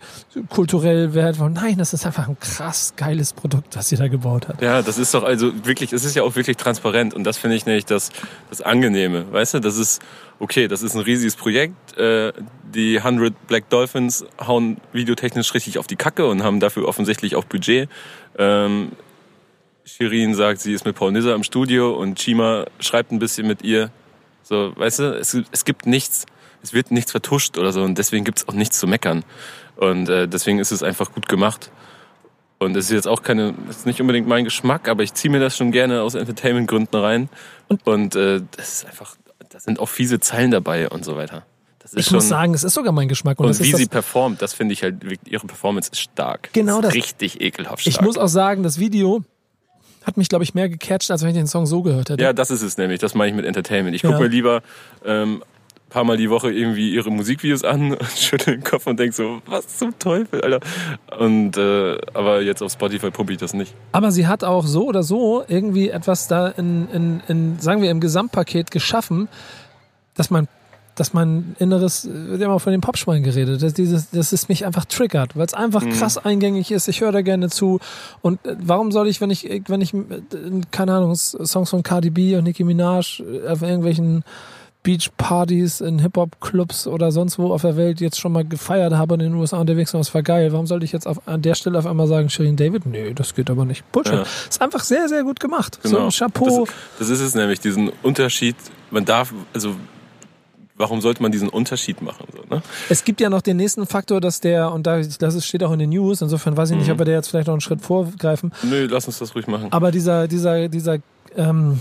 [0.49, 1.51] kulturell wertvoll.
[1.51, 4.61] Nein, das ist einfach ein krass geiles Produkt, was sie da gebaut hat.
[4.61, 7.55] Ja, das ist doch also wirklich, es ist ja auch wirklich transparent und das finde
[7.55, 8.11] ich nämlich das,
[8.49, 9.31] das Angenehme.
[9.31, 10.01] Weißt du, das ist,
[10.39, 11.97] okay, das ist ein riesiges Projekt.
[11.97, 12.33] Äh,
[12.73, 17.45] die 100 Black Dolphins hauen videotechnisch richtig auf die Kacke und haben dafür offensichtlich auch
[17.45, 17.89] Budget.
[18.37, 18.91] Ähm,
[19.85, 23.63] Shirin sagt, sie ist mit Paul Nisser im Studio und Chima schreibt ein bisschen mit
[23.63, 23.91] ihr.
[24.43, 26.25] So, weißt du, es, es gibt nichts,
[26.63, 29.23] es wird nichts vertuscht oder so und deswegen gibt es auch nichts zu meckern.
[29.75, 31.71] Und äh, deswegen ist es einfach gut gemacht.
[32.61, 35.39] Und es ist jetzt auch keine, ist nicht unbedingt mein Geschmack, aber ich ziehe mir
[35.39, 37.27] das schon gerne aus Entertainment-Gründen rein.
[37.85, 39.15] Und, äh, das ist einfach,
[39.49, 41.43] da sind auch fiese Zeilen dabei und so weiter.
[41.79, 43.39] Das ist Ich schon, muss sagen, es ist sogar mein Geschmack.
[43.39, 46.49] Und, und wie ist sie performt, das finde ich halt, ihre Performance ist stark.
[46.53, 46.89] Genau das.
[46.93, 46.97] das.
[46.97, 47.95] Ist richtig ekelhaft stark.
[47.95, 49.23] ich muss auch sagen, das Video
[50.05, 52.21] hat mich, glaube ich, mehr gecatcht, als wenn ich den Song so gehört hätte.
[52.23, 52.99] Ja, das ist es nämlich.
[52.99, 53.95] Das meine ich mit Entertainment.
[53.95, 54.19] Ich gucke Ja.
[54.19, 54.61] mir lieber
[55.03, 55.43] ähm,
[55.91, 59.41] paar Mal die Woche irgendwie ihre Musikvideos an und schüttel den Kopf und denk so,
[59.45, 60.59] was zum Teufel, Alter.
[61.19, 63.75] Und äh, aber jetzt auf Spotify pumpe ich das nicht.
[63.91, 67.91] Aber sie hat auch so oder so irgendwie etwas da in, in, in sagen wir,
[67.91, 69.27] im Gesamtpaket geschaffen,
[70.15, 70.47] dass man
[70.95, 74.65] dass mein inneres, wir haben auch von dem Popschwein geredet, dass dieses, dass es mich
[74.65, 76.89] einfach triggert, weil es einfach krass eingängig ist.
[76.89, 77.79] Ich höre da gerne zu.
[78.21, 80.01] Und äh, warum soll ich, wenn ich, wenn ich, äh,
[80.71, 84.23] keine Ahnung, Songs von Cardi B und Nicki Minaj äh, auf irgendwelchen
[84.83, 89.19] Beachpartys in Hip-Hop-Clubs oder sonst wo auf der Welt jetzt schon mal gefeiert habe und
[89.19, 90.51] in den USA unterwegs war, das war geil.
[90.51, 92.85] Warum sollte ich jetzt auf, an der Stelle auf einmal sagen, Shirin David?
[92.85, 93.89] Nee, das geht aber nicht.
[93.91, 94.13] Bullshit.
[94.13, 94.21] Ja.
[94.49, 95.79] Ist einfach sehr, sehr gut gemacht.
[95.83, 96.09] Genau.
[96.09, 96.65] So, Chapeau.
[96.65, 98.55] Das, das ist es nämlich, diesen Unterschied.
[98.89, 99.75] Man darf, also
[100.77, 102.25] warum sollte man diesen Unterschied machen?
[102.35, 102.63] So, ne?
[102.89, 105.79] Es gibt ja noch den nächsten Faktor, dass der, und da, das steht auch in
[105.79, 106.93] den News, insofern weiß ich nicht, Mhm.
[106.93, 109.67] ob wir da jetzt vielleicht noch einen Schritt vorgreifen, Nö, lass uns das ruhig machen.
[109.71, 110.97] aber dieser, dieser, dieser,
[111.37, 111.79] ähm,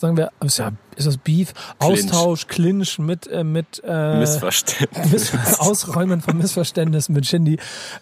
[0.00, 1.52] sagen wir, ist, ja, ist das Beef?
[1.78, 2.04] Clinch.
[2.04, 5.32] Austausch, Clinch mit, äh, mit, äh, Missverständnis.
[5.32, 7.58] Miss Ausräumen von Missverständnissen mit Shindy.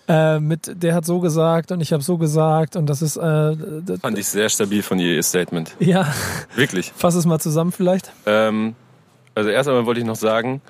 [0.07, 3.21] Äh, mit, der hat so gesagt und ich habe so gesagt und das ist, äh,
[3.21, 5.75] das, Fand ich sehr stabil von ihr, ihr Statement.
[5.81, 6.13] ja,
[6.55, 6.93] Wirklich.
[6.97, 8.13] fass es mal zusammen vielleicht.
[8.27, 8.75] Ähm,
[9.35, 10.63] also erst einmal wollte ich noch sagen,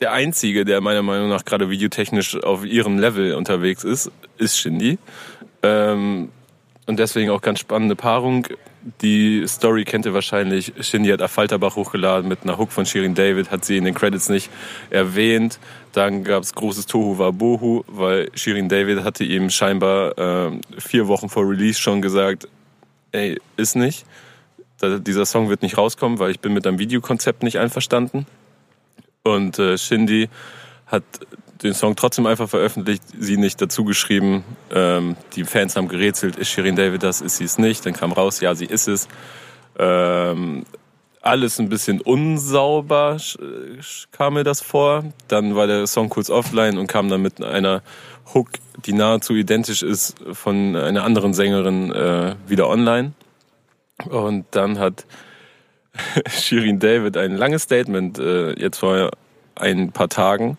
[0.00, 4.98] der Einzige, der meiner Meinung nach gerade videotechnisch auf ihrem Level unterwegs ist, ist Shindy.
[5.62, 6.30] Ähm,
[6.86, 8.46] und deswegen auch ganz spannende Paarung.
[9.02, 10.72] Die Story kennt ihr wahrscheinlich.
[10.80, 14.28] Shindy hat Affalterbach hochgeladen mit einer Hook von Shirin David, hat sie in den Credits
[14.28, 14.50] nicht
[14.90, 15.58] erwähnt.
[15.92, 21.48] Dann gab's großes Tohu Wabohu, weil Shirin David hatte ihm scheinbar ähm, vier Wochen vor
[21.48, 22.48] Release schon gesagt,
[23.12, 24.04] ey, ist nicht
[24.78, 28.26] da, dieser Song wird nicht rauskommen, weil ich bin mit deinem Videokonzept nicht einverstanden.
[29.24, 30.28] Und äh, Shindy
[30.86, 31.04] hat
[31.62, 34.44] den Song trotzdem einfach veröffentlicht, sie nicht dazu geschrieben.
[34.70, 37.84] Ähm, die Fans haben gerätselt, ist Shirin David das, ist sie es nicht?
[37.84, 39.08] Dann kam raus, ja, sie ist es.
[39.78, 40.64] Ähm,
[41.20, 43.18] alles ein bisschen unsauber
[44.12, 45.04] kam mir das vor.
[45.26, 47.82] Dann war der Song kurz offline und kam dann mit einer
[48.34, 48.50] Hook,
[48.86, 53.12] die nahezu identisch ist, von einer anderen Sängerin äh, wieder online.
[54.08, 55.06] Und dann hat
[56.28, 59.10] Shirin David ein langes Statement äh, jetzt vor
[59.56, 60.56] ein paar Tagen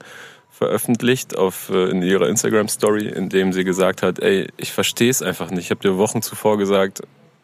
[0.59, 5.09] veröffentlicht auf äh, in ihrer Instagram Story, in dem sie gesagt hat, ey, ich verstehe
[5.09, 5.65] es einfach nicht.
[5.65, 7.01] Ich habe dir Wochen zuvor gesagt,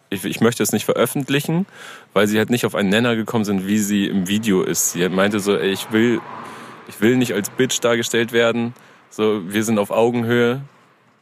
[0.10, 1.66] ich, ich möchte es nicht veröffentlichen,
[2.14, 4.92] weil sie halt nicht auf einen Nenner gekommen sind, wie sie im Video ist.
[4.92, 6.22] Sie meinte so, ey, ich will
[6.88, 8.74] ich will nicht als Bitch dargestellt werden.
[9.10, 10.62] So, wir sind auf Augenhöhe.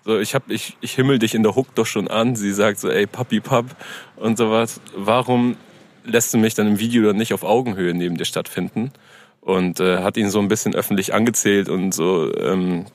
[0.06, 2.36] So, ich hab, ich, ich himmel dich in der Hook doch schon an.
[2.36, 3.66] Sie sagt so, ey, Papi Pap
[4.18, 4.82] und sowas.
[4.96, 5.56] Warum
[6.04, 8.92] lässt du mich dann im Video dann nicht auf Augenhöhe neben dir stattfinden?
[9.44, 12.86] Und äh, hat ihn so ein bisschen öffentlich angezählt und so ähm,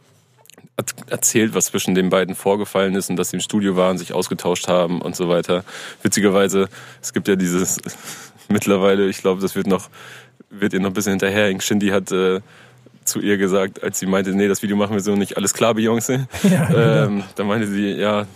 [1.09, 4.69] erzählt, was zwischen den beiden vorgefallen ist und dass sie im Studio waren, sich ausgetauscht
[4.69, 5.65] haben und so weiter.
[6.03, 6.69] Witzigerweise,
[7.03, 7.79] es gibt ja dieses
[8.49, 9.91] mittlerweile, ich glaube, das wird noch,
[10.51, 11.61] wird ihr noch ein bisschen hinterherhängen.
[11.61, 12.41] Shindy hat äh,
[13.05, 15.75] zu ihr gesagt, als sie meinte, nee, das Video machen wir so nicht, alles klar,
[15.75, 16.27] Beyoncé.
[16.49, 16.79] Ja, genau.
[16.79, 18.27] ähm, da meinte sie, ja,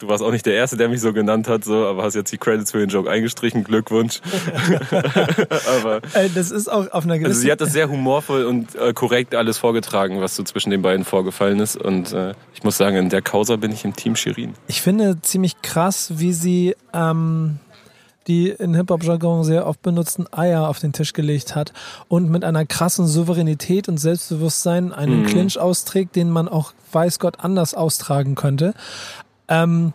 [0.00, 2.32] du warst auch nicht der Erste, der mich so genannt hat, so, aber hast jetzt
[2.32, 4.20] die Credits für den Joke eingestrichen, Glückwunsch.
[5.80, 6.00] aber
[6.34, 7.30] das ist auch auf einer gewissen...
[7.30, 10.82] also sie hat das sehr humorvoll und äh, korrekt alles vorgetragen, was so zwischen den
[10.82, 11.76] beiden vorgefallen ist.
[11.76, 14.54] Und äh, ich muss sagen, in der Causa bin ich im Team Shirin.
[14.66, 17.58] Ich finde ziemlich krass, wie sie ähm,
[18.26, 21.72] die in Hip-Hop-Jargon sehr oft benutzten Eier auf den Tisch gelegt hat
[22.08, 25.26] und mit einer krassen Souveränität und Selbstbewusstsein einen Mhm.
[25.26, 28.74] Clinch austrägt, den man auch weiß Gott anders austragen könnte.
[29.50, 29.92] Ähm,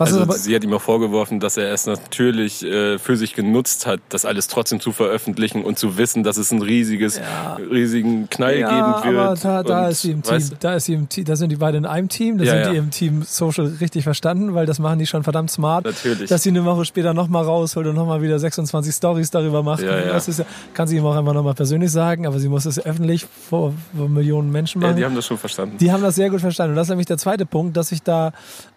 [0.00, 3.98] also sie hat ihm auch vorgeworfen, dass er es natürlich äh, für sich genutzt hat,
[4.10, 7.56] das alles trotzdem zu veröffentlichen und zu wissen, dass es einen riesiges, Ja.
[7.56, 9.20] riesigen Knall ja, geben wird.
[9.24, 10.38] aber da, da Und, ist sie im Team.
[10.60, 11.24] Da ist sie im Team.
[11.24, 12.38] Da sind die beiden in einem Team.
[12.38, 12.70] Da Ja, sind ja.
[12.70, 15.84] die im Team Social richtig verstanden, weil das machen die schon verdammt smart.
[15.84, 16.28] Natürlich.
[16.28, 19.82] Dass sie eine Woche später nochmal rausholt und nochmal wieder 26 Stories darüber macht.
[19.82, 20.12] Ja, ja.
[20.12, 20.44] Das ist ja,
[20.74, 24.08] kann sie ihm auch einfach nochmal persönlich sagen, aber sie muss es öffentlich vor, vor
[24.08, 24.96] Millionen Menschen ja, machen.
[24.98, 25.76] die haben das schon verstanden.
[25.78, 26.70] die haben das sehr gut verstanden.
[26.74, 28.30] Und das ist nämlich der zweite Punkt, dass ich da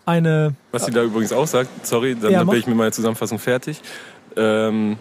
[0.05, 2.53] eine Was sie da übrigens auch sagt, sorry, dann Ja, bin mach.
[2.55, 3.81] ich mit meiner Zusammenfassung fertig,
[4.35, 4.97] ähm,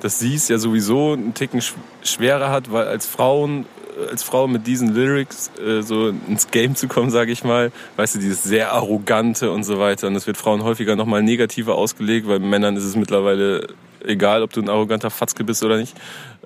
[0.00, 3.66] dass sie es ja sowieso einen Ticken sch schwerer hat, weil als Frauen,
[4.04, 7.70] äh, als Frau mit diesen Lyrics äh, so ins Game zu kommen, sage ich mal,
[7.96, 10.08] weißt du, dieses sehr arrogante und so weiter.
[10.08, 13.68] Und das wird Frauen häufiger nochmal negativer ausgelegt, weil Männern ist es mittlerweile
[14.04, 15.94] egal, ob du ein arroganter Fatzke bist oder nicht.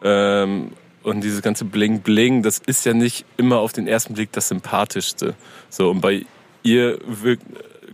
[0.02, 4.32] Ähm, und dieses ganze Bling Bling, das ist ja nicht immer auf den ersten Blick
[4.32, 5.34] das Sympathischste.
[5.70, 6.26] So, und bei
[6.62, 7.44] ihr wirkt,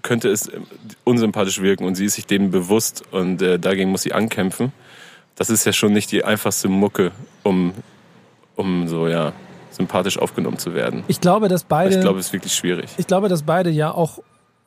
[0.02, 0.50] könnte es
[1.04, 4.72] unsympathisch wirken und sie ist sich dem bewusst und äh, dagegen muss sie ankämpfen.
[5.36, 7.12] Das ist ja schon nicht die einfachste Mucke,
[7.42, 7.72] um,
[8.56, 9.32] um so, ja,
[9.70, 11.02] sympathisch aufgenommen zu werden.
[11.08, 12.90] Ich glaube, dass beide, Ich glaube, es ist wirklich schwierig.
[12.98, 14.18] ich glaube, dass beide ja auch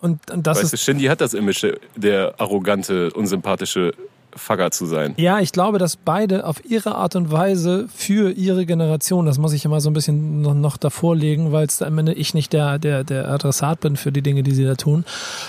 [0.01, 3.93] und, und das Weißt du, ist Shindy hat das Image, der arrogante, unsympathische
[4.35, 5.13] Fagger zu sein.
[5.17, 9.53] ja, ich glaube, dass beide auf ihre Art und Weise für ihre Generation, das muss
[9.53, 12.77] ich immer so ein bisschen noch, davor legen, weil es am Ende ich nicht der,
[12.79, 15.05] der, der Adressat bin für die Dinge, die sie da tun,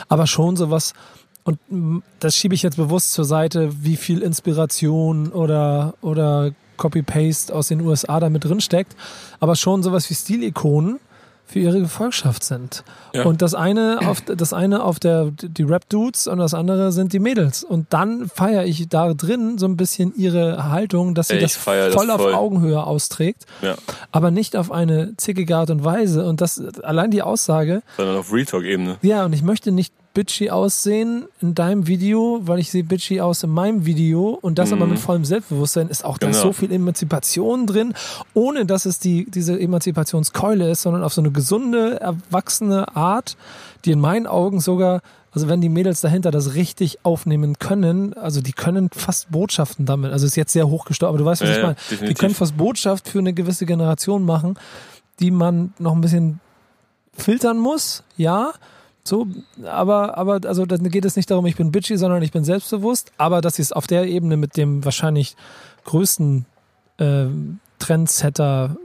[0.08, 0.94] aber schon sowas,
[1.44, 1.58] und
[2.20, 7.80] das schiebe ich jetzt bewusst zur Seite, wie viel Inspiration oder, oder Copy-Paste aus den
[7.80, 8.96] USA da mit drin steckt,
[9.40, 10.98] aber schon sowas wie Stilikonen
[11.48, 12.82] für ihre Gefolgschaft sind.
[13.14, 13.24] Ja.
[13.24, 17.12] Und das eine auf das eine auf der die Rap Dudes und das andere sind
[17.12, 21.34] die Mädels und dann feiere ich da drin so ein bisschen ihre Haltung, dass sie
[21.34, 22.34] Ey, das feier das voll auf voll.
[22.34, 23.76] Augenhöhe austrägt, Ja.
[24.10, 28.32] aber nicht auf eine zickige Art und Weise und das allein die Aussage, Sondern auf
[28.32, 28.96] Real Talk-Ebene.
[29.02, 33.42] ja, und ich möchte nicht bitchy aussehen in deinem Video, weil ich sehe bitchy aus
[33.42, 36.32] in meinem Video und das aber mit vollem Selbstbewusstsein ist auch da Mhm.
[36.32, 36.42] Genau.
[36.42, 37.92] so viel Emanzipation drin,
[38.32, 43.36] ohne dass es die, diese Emanzipationskeule ist, sondern auf so eine gesunde, erwachsene Art,
[43.84, 45.02] die in meinen Augen sogar
[45.32, 50.10] also wenn die Mädels dahinter das richtig aufnehmen können, also die können fast Botschaften damit,
[50.10, 51.76] also ist jetzt sehr hochgesteuert, aber du weißt, was Ja, ich ja, meine.
[51.76, 52.18] Die definitiv.
[52.18, 54.58] können fast Botschaft für eine gewisse Generation machen,
[55.20, 56.40] die man noch ein bisschen
[57.12, 58.52] filtern muss, ja.
[59.06, 59.26] So,
[59.64, 63.12] aber, aber, also dann geht es nicht darum, ich bin bitchy, sondern ich bin selbstbewusst,
[63.18, 65.36] aber dass sie es auf der Ebene mit dem wahrscheinlich
[65.84, 66.46] größten
[66.98, 68.76] ähm, Trendsetter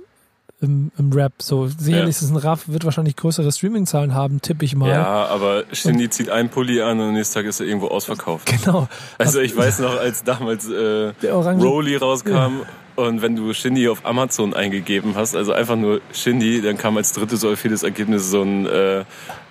[0.61, 2.07] im, im Rap, so sicherlich Ja.
[2.07, 4.89] ist es ein Raff, wird wahrscheinlich größere Streaming-Zahlen haben, tippe ich mal.
[4.89, 8.47] Ja, aber Shindy zieht einen Pulli an und am nächsten Tag ist er irgendwo ausverkauft.
[8.63, 8.87] Genau.
[9.17, 12.61] Also ich weiß noch, als damals äh, Rolly rauskam
[12.95, 17.13] und wenn du Shindy auf Amazon eingegeben hast, also einfach nur Shindy, dann kam als
[17.13, 19.03] drittes oder viertes Ergebnis so ein äh,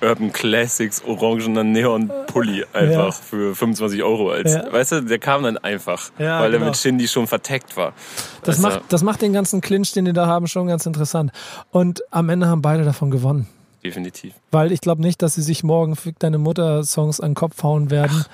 [0.02, 3.10] Urban Classics orangener Neon-Pulli einfach Ja.
[3.12, 4.30] für 25 Euro.
[4.30, 4.72] Als, Ja.
[4.72, 6.64] Weißt du, der kam dann einfach, Ja, weil genau.
[6.64, 7.92] er mit Shindy schon verteckt war.
[8.42, 11.32] Das Also, macht, das macht den ganzen Clinch, den die da haben, schon ganz interessant.
[11.70, 13.46] Und am Ende haben beide davon gewonnen.
[13.82, 14.34] Definitiv.
[14.50, 17.62] Weil ich glaube nicht, dass sie sich morgen Fick deine Mutter Songs an den Kopf
[17.62, 18.24] hauen werden,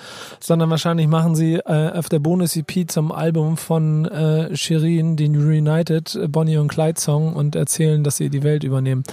[0.40, 6.16] sondern wahrscheinlich machen sie äh, auf der Bonus-EP zum Album von äh, Shirin, den Reunited
[6.16, 9.04] äh, Bonnie und Clyde Song und erzählen, dass sie die Welt übernehmen.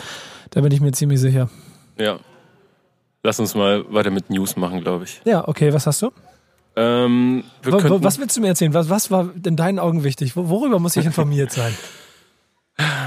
[0.50, 1.50] Da bin ich mir ziemlich sicher.
[2.00, 2.20] Ja.
[3.22, 5.22] Lass uns mal weiter mit News machen, glaube ich.
[5.26, 6.12] Ja, okay, was hast du?
[6.76, 8.74] Ähm, was willst du mir erzählen?
[8.74, 10.36] Was, was war in deinen Augen wichtig?
[10.36, 11.74] Wo, worüber muss ich informiert sein?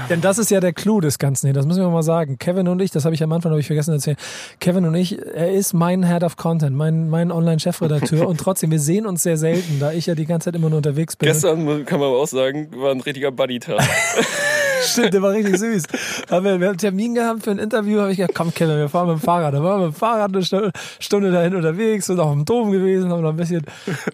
[0.09, 2.37] Denn das ist ja der Clou des Ganzen hier, das müssen wir mal sagen.
[2.37, 4.17] Kevin und ich, das habe ich am Anfang hab ich vergessen zu erzählen.
[4.59, 8.79] Kevin und ich, er ist mein Head of Content, mein, mein Online-Chefredakteur und trotzdem, wir
[8.79, 11.27] sehen uns sehr selten, da ich ja die ganze Zeit immer nur unterwegs bin.
[11.27, 13.81] Gestern, kann man aber auch sagen, war ein richtiger Buddy-Tag.
[14.83, 15.83] Stimmt, der war richtig süß.
[16.29, 18.77] Haben wir, wir haben einen Termin gehabt für ein Interview, habe ich gesagt, komm Kevin,
[18.77, 19.53] wir fahren mit dem Fahrrad.
[19.53, 23.09] Da waren wir mit dem Fahrrad eine Stunde, dahin unterwegs, sind auch im Dom gewesen,
[23.11, 23.63] haben noch ein bisschen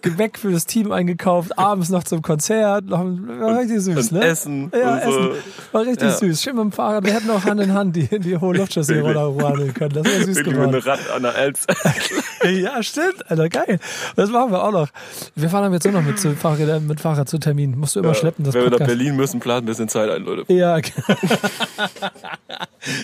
[0.02, 4.24] Gebäck für das Team eingekauft, abends noch zum Konzert, noch, war richtig süß, und ne?
[4.26, 5.08] Essen Ja, so.
[5.10, 5.30] Essen.
[5.72, 6.14] War richtig Ja.
[6.16, 6.42] süß.
[6.42, 7.04] Schön mit dem Fahrrad.
[7.04, 9.94] Wir hätten auch Hand in Hand die, die hohe Luftchaussee runterradeln können.
[9.94, 10.74] Das wäre süß mit geworden.
[10.74, 11.66] einem Rad an der Alps.
[12.62, 13.28] Ja, stimmt.
[13.30, 13.78] Alter, geil.
[14.16, 14.88] Das machen wir auch noch.
[15.34, 17.78] Wir fahren jetzt nur noch mit, zu Fahrrad, mit Fahrrad zu Termin.
[17.78, 18.98] Musst du immer schleppen, das Wenn wir nach Podcast.
[18.98, 20.52] Berlin müssen, planen ein bisschen Zeit ein, Leute.
[20.52, 20.92] Ja, g-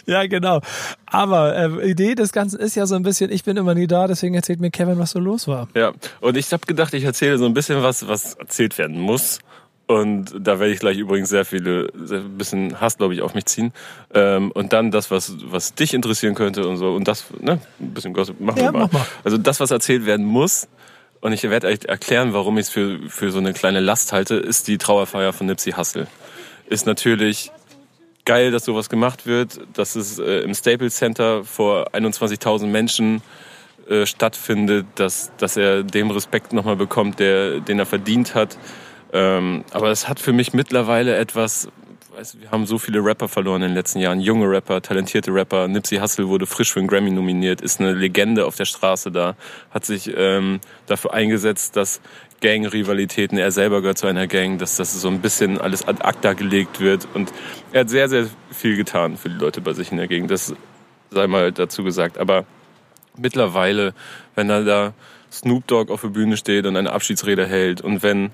[0.07, 0.61] ja, genau.
[1.07, 4.07] Aber äh, Idee des Ganzen ist ja so ein bisschen, ich bin immer nie da,
[4.07, 5.68] deswegen erzählt mir Kevin, was so los war.
[5.74, 9.38] Ja, und ich habe gedacht, ich erzähle so ein bisschen was, was erzählt werden muss.
[9.90, 13.35] Und da werde ich gleich übrigens sehr viele, sehr ein bisschen Hass, glaube ich, auf
[13.35, 13.72] mich ziehen.
[14.14, 16.94] Ähm, und dann das, was, was dich interessieren könnte und so.
[16.94, 18.79] Und das, ne, ein bisschen Gossip machen Ja, wir mal.
[18.85, 19.07] mach mal.
[19.24, 20.68] Also das, was erzählt werden muss,
[21.20, 24.37] und ich werde euch erklären, warum ich es für, für so eine kleine Last halte,
[24.37, 26.07] ist die Trauerfeier von Nipsey Hussle.
[26.68, 27.50] Ist natürlich
[28.24, 33.22] geil, dass sowas gemacht wird, dass es äh, im Staples Center vor 21.000 Menschen
[33.88, 38.57] äh, stattfindet, dass, dass er dem Respekt nochmal bekommt, der, den er verdient hat.
[39.12, 41.68] Ähm, aber es hat für mich mittlerweile etwas,
[42.14, 44.20] weißt, wir haben so viele Rapper verloren in den letzten Jahren.
[44.20, 45.68] Junge Rapper, talentierte Rapper.
[45.68, 49.37] Nipsey Hussle wurde frisch für einen Grammy nominiert, ist eine Legende auf der Straße da,
[49.70, 52.01] hat sich ähm, dafür eingesetzt, dass
[52.40, 56.33] Gang-Rivalitäten, er selber gehört zu einer Gang, dass das so ein bisschen alles ad acta
[56.33, 57.07] gelegt wird.
[57.14, 57.33] Und
[57.73, 60.31] er hat sehr, sehr viel getan für die Leute bei sich in der Gegend.
[60.31, 60.55] Das
[61.11, 62.18] sei mal dazu gesagt.
[62.18, 62.46] Aber
[63.16, 63.94] mittlerweile,
[64.35, 64.94] wenn er da
[65.31, 68.31] Snoop Dogg auf der Bühne steht und eine Abschiedsrede hält und wenn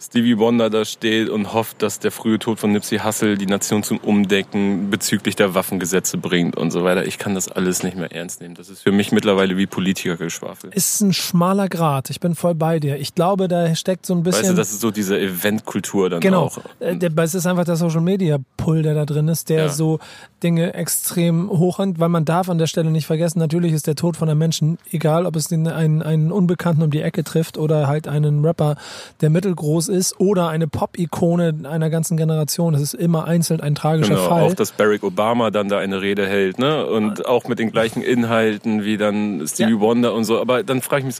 [0.00, 3.82] Stevie Wonder da steht und hofft, dass der frühe Tod von Nipsey Hussle die Nation
[3.82, 7.04] zum Umdecken bezüglich der Waffengesetze bringt und so weiter.
[7.04, 8.54] Ich kann das alles nicht mehr ernst nehmen.
[8.54, 10.70] Das ist für mich mittlerweile wie Politikergeschwafel.
[10.72, 12.10] Ist ein schmaler Grad.
[12.10, 12.98] Ich bin voll bei dir.
[12.98, 14.42] Ich glaube, da steckt so ein bisschen.
[14.42, 16.44] Weißt du, das ist so diese Eventkultur dann genau.
[16.44, 16.58] auch.
[16.78, 17.22] Genau.
[17.22, 19.68] Es ist einfach der Social Media Pull, der da drin ist, der ja.
[19.68, 19.98] so
[20.42, 24.16] Dinge extrem hochhand, weil man darf an der Stelle nicht vergessen, natürlich ist der Tod
[24.16, 27.88] von einem Menschen, egal ob es den, einen, einen Unbekannten um die Ecke trifft oder
[27.88, 28.76] halt einen Rapper,
[29.20, 32.74] der mittelgroß ist oder eine Pop-Ikone einer ganzen Generation.
[32.74, 34.42] Es ist immer einzeln ein tragischer genau, Fall.
[34.44, 36.86] Auch, dass Barack Obama dann da eine Rede hält, ne?
[36.86, 39.80] Und auch mit den gleichen Inhalten wie dann Stevie ja.
[39.80, 40.40] Wonder und so.
[40.40, 41.16] Aber dann frage ich mich,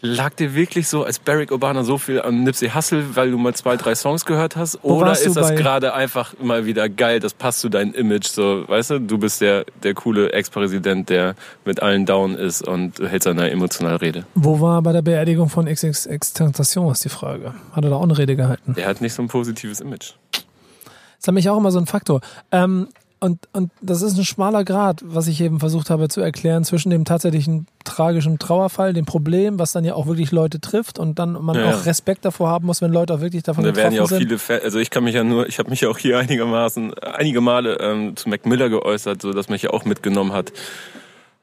[0.00, 3.54] lag dir wirklich so als Barack Obama so viel an Nipsey Hussle, weil du mal
[3.54, 4.78] zwei, drei Songs gehört hast?
[4.82, 8.68] Wo Oder ist das gerade einfach mal wieder geil, das passt zu deinem Image, so,
[8.68, 11.34] weißt du, du bist der, der coole Ex-Präsident, der
[11.64, 14.24] mit allen down ist und hältst eine emotionale Rede.
[14.34, 17.54] Wo war bei der Beerdigung von XXX Tentation, ist die Frage.
[17.72, 18.74] Hat er da auch eine Rede gehalten?
[18.74, 20.14] Der hat nicht so ein positives Image.
[20.32, 22.20] Das ist nämlich auch immer so ein Faktor.
[22.52, 22.88] Ähm,
[23.20, 26.90] und, und das ist ein schmaler Grad, was ich eben versucht habe zu erklären, zwischen
[26.90, 31.32] dem tatsächlichen tragischen Trauerfall, dem Problem, was dann ja auch wirklich Leute trifft und dann
[31.32, 33.96] man ja, auch Respekt davor haben muss, wenn Leute auch wirklich davon da betroffen werden
[33.96, 34.40] ja auch sind.
[34.40, 37.40] viele, also ich kann mich ja nur, ich habe mich ja auch hier einigermaßen, einige
[37.40, 40.52] Male ähm, zu Mac Miller geäußert, so dass mich ja auch mitgenommen hat.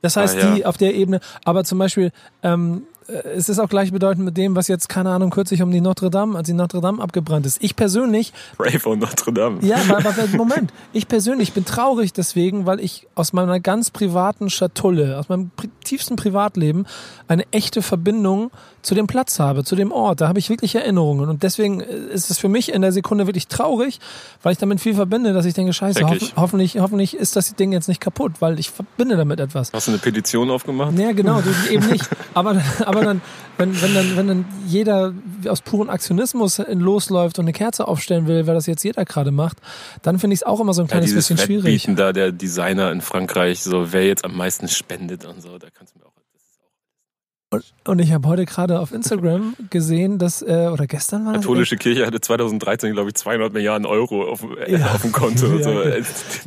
[0.02, 0.56] Das heißt, ah, ja.
[0.56, 2.12] die auf der Ebene, aber zum Beispiel,
[2.44, 5.82] ähm, äh, es ist auch gleichbedeutend mit dem, was jetzt, keine Ahnung, kürzlich um die
[5.82, 7.64] Notre Dame, als die Notre Dame abgebrannt ist.
[7.64, 8.34] Ich persönlich.
[8.58, 9.60] Brave on Notre Dame.
[9.62, 10.74] Ja, aber, aber Moment.
[10.94, 15.52] Ich persönlich bin traurig deswegen, weil ich aus meiner ganz privaten Schatulle, aus meinem
[15.86, 16.86] tiefsten Privatleben
[17.28, 20.22] eine echte Verbindung zu dem Platz habe, zu dem Ort.
[20.22, 21.28] Da habe ich wirklich Erinnerungen.
[21.30, 24.00] Und deswegen äh, ist es für mich in der Sekunde wirklich traurig,
[24.44, 27.72] weil ich damit viel verbinde, dass ich denke, scheiße, hoff, hoffentlich, hoffentlich ist das Ding
[27.72, 29.72] jetzt nicht kaputt, weil ich verbinde damit etwas.
[29.74, 30.98] Hast du eine Petition aufgemacht?
[30.98, 32.08] Ja, genau, eben nicht.
[32.34, 33.22] Aber, aber dann,
[33.58, 35.14] wenn, wenn dann, wenn dann jeder
[35.48, 39.58] aus purem Aktionismus losläuft und eine Kerze aufstellen will, weil das jetzt jeder gerade macht,
[40.02, 41.88] dann finde ich es auch immer so ein kleines ja, bisschen schwierig.
[41.96, 45.94] da der Designer in Frankreich, so wer jetzt am meisten spendet und so, da kannst
[45.94, 46.16] du mir auch
[47.56, 51.42] und, und ich habe heute gerade auf Instagram gesehen, dass, äh, oder gestern war das?
[51.42, 54.94] Katholische Kirche hatte 2013, glaube ich, 200 Milliarden Euro auf, äh, ja.
[54.94, 55.46] auf dem Konto.
[55.58, 55.72] ja, so.
[55.72, 55.90] Die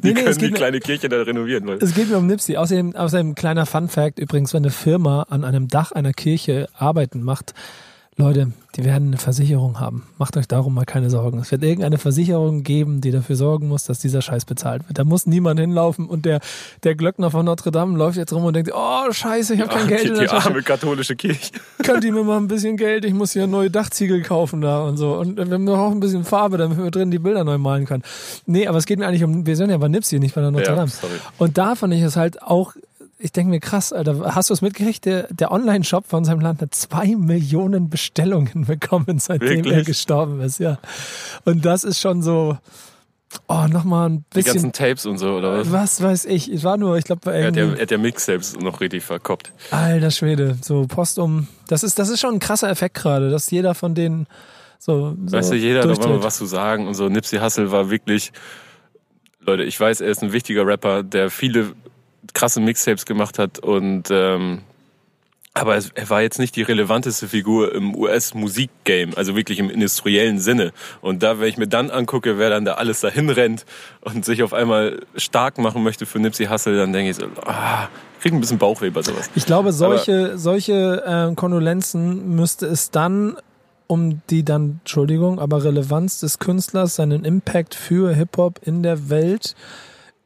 [0.02, 1.64] nee, nee, können die kleine Kirche da renovieren.
[1.66, 1.84] Leute.
[1.84, 2.56] Es geht mir um Nipsey.
[2.56, 7.22] Außerdem, außerdem kleiner Fun Fact übrigens, wenn eine Firma an einem Dach einer Kirche Arbeiten
[7.22, 7.54] macht,
[8.20, 10.02] Leute, die werden eine Versicherung haben.
[10.18, 11.38] Macht euch darum mal keine Sorgen.
[11.38, 14.98] Es wird irgendeine Versicherung geben, die dafür sorgen muss, dass dieser Scheiß bezahlt wird.
[14.98, 16.40] Da muss niemand hinlaufen und der,
[16.82, 19.86] der Glöckner von Notre Dame läuft jetzt rum und denkt, oh Scheiße, ich habe kein
[19.86, 21.52] Geld die, in der Die arme katholische Kirche.
[21.84, 23.04] Könnt ihr mir mal ein bisschen Geld?
[23.04, 25.14] Ich muss hier neue Dachziegel kaufen da und so.
[25.14, 28.02] Und wir haben auch ein bisschen Farbe, damit wir drin die Bilder neu malen können.
[28.46, 30.50] Nee, aber es geht mir eigentlich um, wir sind ja bei Nipsey, nicht bei der
[30.50, 30.90] Notre Dame.
[30.90, 32.74] Ja, und da fand ich es halt auch
[33.18, 35.04] ich denke mir krass, Alter, hast du es mitgekriegt?
[35.04, 39.74] Der, der Online-Shop von seinem Land hat zwei Millionen Bestellungen bekommen, seitdem Wirklich?
[39.74, 40.78] er gestorben ist, ja.
[41.44, 42.56] Und das ist schon so,
[43.48, 44.52] oh, nochmal ein bisschen.
[44.52, 45.72] Die ganzen Tapes und so, oder was?
[45.72, 46.52] Was weiß ich.
[46.52, 49.52] Ich war nur, ich glaube, er ja, er hat ja Mixtapes noch richtig verkoppt.
[49.72, 51.48] Alter Schwede, so postum.
[51.66, 54.26] Das ist, das ist schon ein krasser Effekt gerade, dass jeder von denen
[54.78, 55.16] so.
[55.26, 57.08] so weißt du, jeder hat immer was zu sagen und so.
[57.08, 58.32] Nipsey Hussle war wirklich,
[59.40, 61.72] Leute, ich weiß, er ist ein wichtiger Rapper, der viele
[62.34, 64.62] krasse Mixtapes gemacht hat und ähm,
[65.58, 70.38] aber es, er war jetzt nicht die relevanteste Figur im US-Musikgame, also wirklich im industriellen
[70.38, 70.72] Sinne.
[71.00, 73.64] Und da, wenn ich mir dann angucke, wer dann da alles dahin rennt
[74.00, 77.88] und sich auf einmal stark machen möchte für Nipsey Hussle, dann denke ich so, ah,
[78.20, 79.30] krieg ein bisschen Bauchweh bei sowas.
[79.34, 83.36] Ich glaube, solche, aber, solche äh, Kondolenzen müsste es dann
[83.88, 89.56] um die dann, Entschuldigung, aber Relevanz des Künstlers, seinen Impact für Hip-Hop in der Welt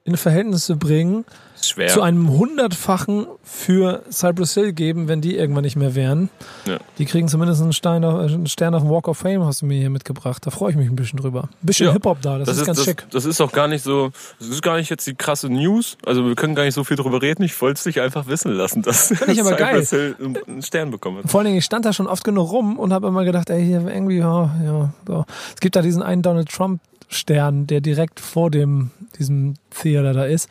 [0.04, 1.24] in Verhältnisse bringen,
[1.60, 1.88] Schwer.
[1.88, 6.28] zu einem hundertfachen für Cypress Hill geben, wenn die irgendwann nicht mehr wären.
[6.66, 6.78] Ja.
[6.98, 9.78] Die kriegen zumindest einen, Stein auf, einen Stern auf Walk of Fame, hast du mir
[9.78, 10.44] hier mitgebracht.
[10.44, 11.44] Da freue ich mich ein bisschen drüber.
[11.44, 11.92] Ein bisschen ja.
[11.92, 13.06] Hip-Hop da, das, das ist, ist, ganz das, schick.
[13.10, 14.10] Das ist auch gar nicht so,
[14.40, 15.96] das ist gar nicht jetzt die krasse News.
[16.04, 17.44] Also wir können gar nicht so viel drüber reden.
[17.44, 20.16] Ich wollte es dich einfach wissen lassen, dass Finde ich aber Cypress geil.
[20.18, 21.30] Hill einen Stern bekommen hat.
[21.30, 23.64] Vor allen Dingen, ich stand da schon oft genug rum und habe immer gedacht, ey,
[23.64, 25.24] hier irgendwie, ja, ja, so.
[25.54, 26.80] Es gibt da diesen einen Donald Trump
[27.14, 30.48] Stern, der direkt vor dem diesem Theater da ist.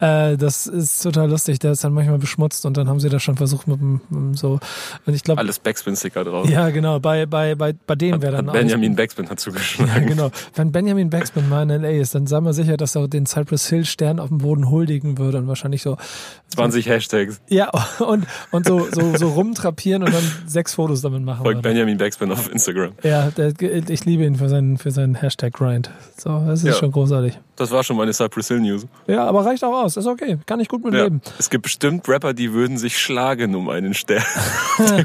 [0.00, 1.58] Äh, das ist total lustig.
[1.58, 4.38] Der ist dann manchmal beschmutzt und dann haben sie das schon versucht mit, dem, mit
[4.38, 4.58] so.
[5.04, 5.40] Und ich glaube.
[5.40, 6.48] Alles Backspin-Sticker drauf.
[6.48, 6.98] Ja, genau.
[7.00, 9.92] Bei, bei, bei, bei dem wäre dann hat Benjamin Backspin hat zugeschlagen.
[9.92, 10.30] Ja, genau.
[10.54, 13.68] Wenn Benjamin Backspin mal in LA ist, dann sei mal sicher, dass er den Cypress
[13.68, 15.98] Hill Stern auf dem Boden huldigen würde und wahrscheinlich so.
[16.54, 17.40] 20 so, Hashtags.
[17.48, 21.44] Ja, und, und so, so, so rumtrapieren und dann sechs Fotos damit machen.
[21.44, 22.92] Folgt Benjamin Backspin auf Instagram.
[23.02, 25.90] Ja, der, ich liebe ihn für seinen, für seinen Hashtag-Grind.
[26.16, 26.72] So, das ist ja.
[26.72, 27.38] schon großartig.
[27.60, 28.86] Das war schon meine Cypress Hill News.
[29.06, 29.98] Ja, aber reicht auch aus.
[29.98, 30.38] Ist okay.
[30.46, 31.04] Kann ich gut mit ja.
[31.04, 31.20] leben.
[31.38, 34.24] Es gibt bestimmt Rapper, die würden sich schlagen um einen Stern.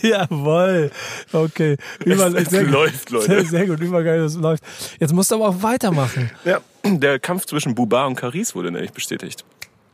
[0.00, 0.92] Jawoll.
[1.32, 1.76] Okay.
[2.04, 3.26] Über, es, es sehr, läuft, Leute.
[3.26, 3.80] Sehr, sehr gut.
[3.80, 4.62] Übergeil, das läuft.
[5.00, 6.30] Jetzt musst du aber auch weitermachen.
[6.44, 9.44] Ja, der Kampf zwischen Buba und Caris wurde nämlich bestätigt.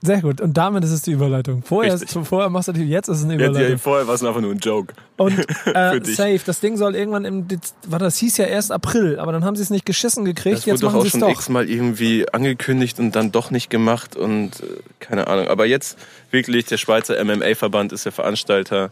[0.03, 0.41] Sehr gut.
[0.41, 1.63] Und damit ist es die Überleitung.
[1.63, 3.61] Vorher, ist, vorher machst du die, jetzt ist es eine Überleitung.
[3.61, 4.95] Jetzt, ja, vorher war es einfach nur ein Joke.
[5.19, 6.41] Und äh, safe.
[6.47, 7.47] Das Ding soll irgendwann im,
[7.87, 10.59] war das hieß ja erst April, aber dann haben sie es nicht geschissen gekriegt.
[10.59, 14.17] Das jetzt wurde machen doch auch schon x-mal irgendwie angekündigt und dann doch nicht gemacht
[14.17, 15.49] und äh, keine Ahnung.
[15.49, 15.99] Aber jetzt
[16.31, 18.91] wirklich der Schweizer MMA-Verband ist der Veranstalter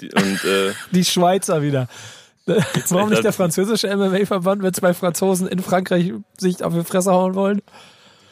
[0.00, 1.88] die, und äh, die Schweizer wieder.
[2.88, 7.34] Warum nicht der französische MMA-Verband, wenn zwei Franzosen in Frankreich sich auf die Fresse hauen
[7.34, 7.62] wollen?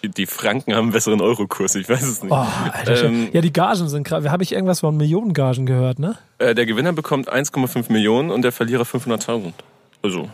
[0.09, 2.33] Die Franken haben einen besseren Eurokurs, ich weiß es nicht.
[2.33, 4.31] Oh, Alter, ähm, ja, die Gagen sind gerade.
[4.31, 6.17] Habe ich irgendwas von Millionengagen gehört, ne?
[6.39, 9.53] Äh, der Gewinner bekommt 1,5 Millionen und der Verlierer 500.000.
[10.03, 10.29] Also.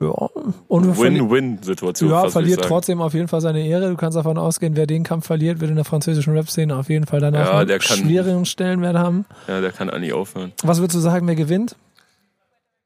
[0.00, 0.28] Ja,
[0.68, 2.10] Win-Win-Situation.
[2.10, 3.88] Ja, verliert trotzdem auf jeden Fall seine Ehre.
[3.88, 7.06] Du kannst davon ausgehen, wer den Kampf verliert, wird in der französischen Rap-Szene auf jeden
[7.06, 9.26] Fall danach ja, einen schwereren Stellenwert haben.
[9.46, 10.52] Ja, der kann eigentlich aufhören.
[10.64, 11.76] Was würdest du sagen, wer gewinnt?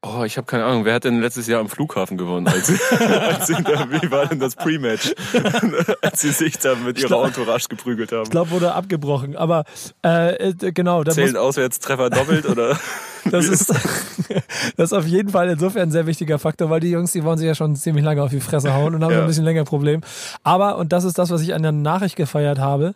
[0.03, 0.85] Oh, ich habe keine Ahnung.
[0.85, 2.47] Wer hat denn letztes Jahr am Flughafen gewonnen?
[2.47, 5.15] Als, als da, wie war denn das Pre-Match?
[6.01, 8.23] als sie sich da mit ihrer Entourage geprügelt haben.
[8.23, 9.35] Ich glaube, wurde abgebrochen.
[9.35, 9.65] Aber
[10.05, 11.03] äh, äh genau.
[11.03, 12.77] Da Zählt Auswärtstreffer doppelt oder?
[13.31, 17.11] das ist, das ist auf jeden Fall insofern ein sehr wichtiger Faktor, weil die Jungs,
[17.13, 19.21] die wollen sich ja schon ziemlich lange auf die Fresse hauen und haben ja.
[19.21, 20.01] ein bisschen länger Problem.
[20.43, 22.93] Aber, und das ist das, was ich an der Nachricht gefeiert habe,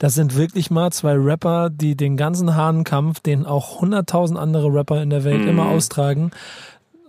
[0.00, 5.02] das sind wirklich mal zwei Rapper, die den ganzen Hahnenkampf, den auch hunderttausend andere Rapper
[5.02, 5.48] in der Welt mhm.
[5.48, 6.30] immer austragen,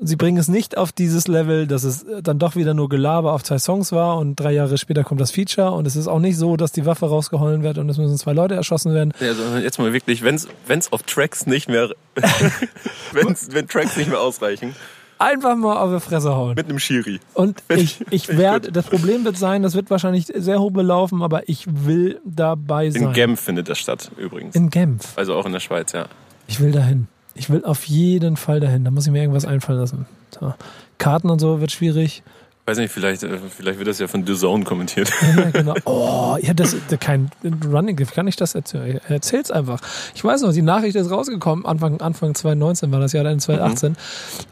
[0.01, 3.43] sie bringen es nicht auf dieses Level, dass es dann doch wieder nur Gelaber auf
[3.43, 6.37] zwei Songs war und drei Jahre später kommt das Feature und es ist auch nicht
[6.37, 9.13] so, dass die Waffe rausgeholt wird und es müssen zwei Leute erschossen werden.
[9.21, 11.91] Ja, sondern jetzt mal wirklich, wenn es auf Tracks nicht mehr,
[13.13, 14.75] wenn's, wenn Tracks nicht mehr ausreichen,
[15.21, 16.55] einfach mal auf die Fresse hauen.
[16.55, 17.19] Mit einem Schiri.
[17.33, 21.47] Und ich, ich werde, das Problem wird sein, das wird wahrscheinlich sehr hoch belaufen, aber
[21.47, 23.03] ich will dabei sein.
[23.03, 24.55] In Genf findet das statt, übrigens.
[24.55, 25.13] In Genf?
[25.15, 26.07] Also auch in der Schweiz, ja.
[26.47, 27.07] Ich will dahin.
[27.33, 28.83] Ich will auf jeden Fall dahin.
[28.83, 30.05] Da muss ich mir irgendwas einfallen lassen.
[30.37, 30.53] So.
[30.97, 32.23] Karten und so wird schwierig.
[32.65, 35.11] Weiß nicht, vielleicht, äh, vielleicht wird das ja von The Zone kommentiert.
[35.35, 35.73] Ja, genau.
[35.85, 37.31] Oh, ja, das ist kein
[37.65, 38.13] Running Gift.
[38.13, 38.99] Kann ich das erzählen?
[39.07, 39.81] Erzähl's einfach.
[40.13, 41.65] Ich weiß noch, die Nachricht ist rausgekommen.
[41.65, 43.91] Anfang, Anfang 2019 war das Jahr, dann 2018.
[43.91, 43.95] Mhm.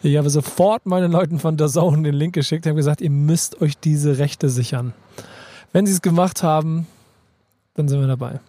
[0.01, 3.61] Ich habe sofort meinen Leuten von The Zone den Link geschickt habe gesagt, ihr müsst
[3.61, 4.93] euch diese Rechte sichern.
[5.71, 6.87] Wenn sie es gemacht haben,
[7.75, 8.39] dann sind wir dabei.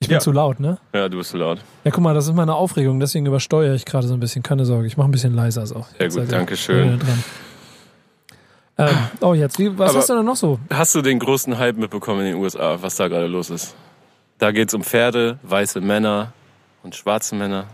[0.00, 0.20] Ich bin ja.
[0.20, 0.78] zu laut, ne?
[0.94, 1.58] Ja, du bist zu laut.
[1.84, 4.42] Ja, guck mal, das ist meine Aufregung, deswegen übersteuere ich gerade so ein bisschen.
[4.42, 5.84] Keine Sorge, ich mache ein bisschen leiser so.
[5.98, 6.98] Sehr gut, danke schön.
[8.88, 10.58] Ähm, oh, jetzt, wie, was Aber hast du denn noch so?
[10.70, 13.74] Hast du den großen Hype mitbekommen in den USA, was da gerade los ist?
[14.38, 16.32] Da geht es um Pferde, weiße Männer
[16.82, 17.66] und schwarze Männer.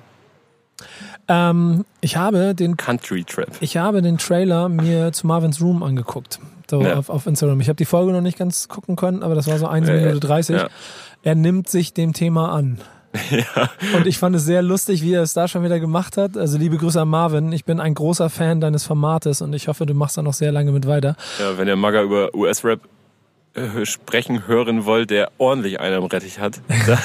[1.28, 3.50] Ähm, ich habe den Country Trap.
[3.61, 6.40] Ich habe den Trailer mir zu Marvin's Room angeguckt.
[6.68, 6.96] So ja.
[6.96, 7.61] auf, auf Instagram.
[7.61, 10.20] Ich habe die Folge noch nicht ganz gucken können, aber das war so 1 Minute
[10.20, 10.57] 30.
[10.57, 10.68] Ja.
[11.22, 12.80] Er nimmt sich dem Thema an.
[13.30, 13.70] Ja.
[13.94, 16.36] Und ich fand es sehr lustig, wie er es da schon wieder gemacht hat.
[16.36, 17.52] Also liebe Grüße an Marvin.
[17.52, 20.52] Ich bin ein großer Fan deines Formates und ich hoffe, du machst da noch sehr
[20.52, 21.16] lange mit weiter.
[21.38, 22.80] Ja, wenn ihr Maga über US-Rap
[23.56, 26.98] äh, sprechen hören wollt, der ordentlich einen am Rettich hat, dann,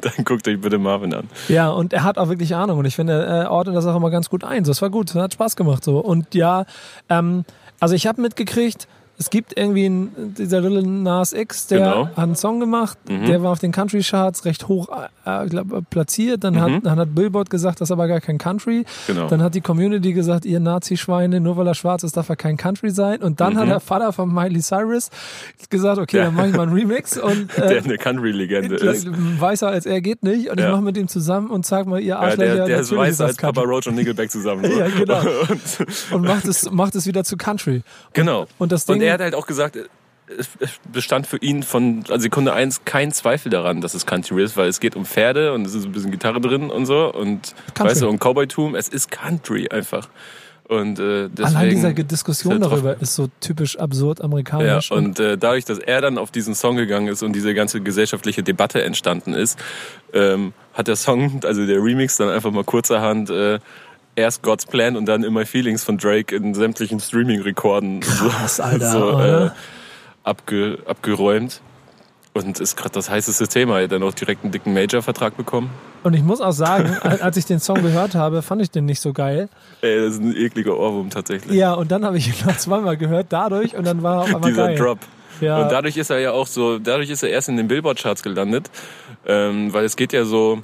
[0.00, 1.28] dann, guckt euch bitte Marvin an.
[1.48, 4.10] Ja, und er hat auch wirklich Ahnung und ich finde, er ordnet das auch immer
[4.10, 4.64] ganz gut ein.
[4.64, 5.98] Das war gut, das hat Spaß gemacht so.
[5.98, 6.64] Und ja,
[7.10, 7.44] ähm,
[7.78, 8.88] also ich habe mitgekriegt,
[9.18, 12.06] es gibt irgendwie einen, dieser Little Nas X, der genau.
[12.06, 13.26] hat einen Song gemacht, mhm.
[13.26, 14.88] der war auf den Country Charts recht hoch
[15.24, 16.44] äh, glaub, platziert.
[16.44, 16.60] Dann, mhm.
[16.60, 18.84] hat, dann hat Billboard gesagt, das ist aber gar kein Country.
[19.08, 19.26] Genau.
[19.26, 22.56] Dann hat die Community gesagt, ihr Nazi-Schweine, nur weil er schwarz ist, darf er kein
[22.56, 23.20] Country sein.
[23.20, 23.58] Und dann mhm.
[23.58, 25.10] hat der Vater von Miley Cyrus
[25.68, 26.24] gesagt, okay, ja.
[26.26, 27.18] dann mache ich mal einen Remix.
[27.18, 29.08] Und, äh, der eine Country-Legende ist.
[29.40, 30.48] Weißer als er geht nicht.
[30.48, 30.66] Und ja.
[30.66, 32.46] ich mache mit ihm zusammen und sag mal, ihr Arschlöcher.
[32.46, 34.64] Ja, der, der ist weißer als Papa Roach und Nickelback zusammen.
[34.78, 35.20] ja, genau.
[35.48, 37.82] und, und macht, es, macht es wieder zu Country.
[38.12, 38.42] Genau.
[38.42, 39.76] Und, und das Ding, er hat halt auch gesagt,
[40.36, 40.48] es
[40.92, 44.78] bestand für ihn von Sekunde eins kein Zweifel daran, dass es Country ist, weil es
[44.78, 47.90] geht um Pferde und es ist ein bisschen Gitarre drin und so und Country.
[47.92, 50.08] weißt du, und Cowboytum, es ist Country einfach.
[50.68, 54.90] Und äh, Allein diese Diskussion ist drauf- darüber ist so typisch absurd Ja, amerikanisch.
[54.92, 58.42] und äh, dadurch, dass er dann auf diesen Song gegangen ist und diese ganze gesellschaftliche
[58.42, 59.58] Debatte entstanden ist,
[60.12, 63.60] ähm, hat der Song, also der Remix, dann einfach mal kurzerhand äh,
[64.18, 68.30] erst God's Plan und dann In My Feelings von Drake in sämtlichen Streaming-Rekorden so,
[68.62, 69.50] Alter, so äh,
[70.24, 71.62] abge, abgeräumt.
[72.34, 73.78] Und ist gerade das heißeste Thema.
[73.78, 75.70] Er hat dann auch direkt einen dicken Major-Vertrag bekommen.
[76.04, 79.00] Und ich muss auch sagen, als ich den Song gehört habe, fand ich den nicht
[79.00, 79.48] so geil.
[79.80, 81.56] Ey, das ist ein ekliger Ohrwurm tatsächlich.
[81.56, 84.34] Ja, und dann habe ich ihn noch zweimal gehört dadurch und dann war er auf
[84.34, 84.76] einmal Dieser geil.
[84.76, 84.98] Drop.
[85.40, 85.62] Ja.
[85.62, 88.70] Und dadurch ist er ja auch so, dadurch ist er erst in den Billboard-Charts gelandet,
[89.26, 90.62] ähm, weil es geht ja so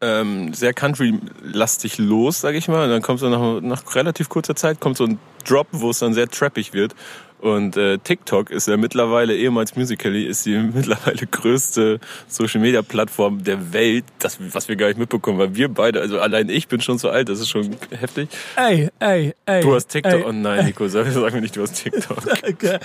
[0.00, 2.84] ähm, sehr country-lastig los, sag ich mal.
[2.84, 5.98] Und dann kommt so nach, nach relativ kurzer Zeit kommt so ein Drop, wo es
[5.98, 6.94] dann sehr trappig wird.
[7.40, 14.04] Und äh, TikTok ist ja mittlerweile, ehemals Musical.ly, ist die mittlerweile größte Social-Media-Plattform der Welt,
[14.18, 17.10] das, was wir gar nicht mitbekommen, weil wir beide, also allein ich bin schon so
[17.10, 18.28] alt, das ist schon heftig.
[18.56, 19.62] Ey, ey, ey.
[19.62, 22.18] Du hast TikTok, Ey, oh nein, Nico, sag, sag mir nicht, du hast TikTok.
[22.48, 22.78] Okay.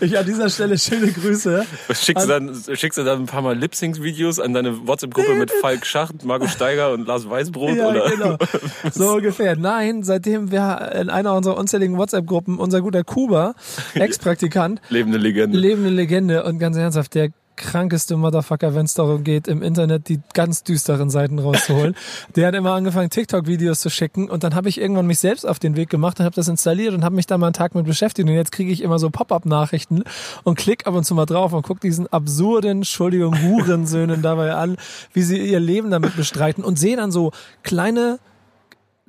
[0.00, 1.64] Ich an dieser Stelle schöne Grüße.
[1.92, 5.84] Schickst du, dann, schickst du dann ein paar Mal Lip-Sync-Videos an deine WhatsApp-Gruppe mit Falk
[5.84, 7.76] Schacht, Marco Steiger und Lars Weißbrot?
[7.76, 8.10] Ja, oder?
[8.10, 8.36] genau.
[8.92, 9.56] So ungefähr.
[9.56, 13.54] Nein, seitdem wir in einer unserer unzähligen WhatsApp-Gruppen, unser guter Kuba,
[14.02, 15.58] Ex-Praktikant, Lebende Legende.
[15.58, 20.20] lebende Legende und ganz ernsthaft, der krankeste Motherfucker, wenn es darum geht, im Internet die
[20.32, 21.94] ganz düsteren Seiten rauszuholen.
[22.36, 25.58] der hat immer angefangen, TikTok-Videos zu schicken und dann habe ich irgendwann mich selbst auf
[25.58, 27.84] den Weg gemacht und habe das installiert und habe mich da mal einen Tag mit
[27.84, 30.04] beschäftigt und jetzt kriege ich immer so Pop-up-Nachrichten
[30.44, 34.76] und klick ab und zu mal drauf und guck diesen absurden, Entschuldigung, Hurensöhnen dabei an,
[35.12, 37.32] wie sie ihr Leben damit bestreiten und sehe dann so
[37.62, 38.18] kleine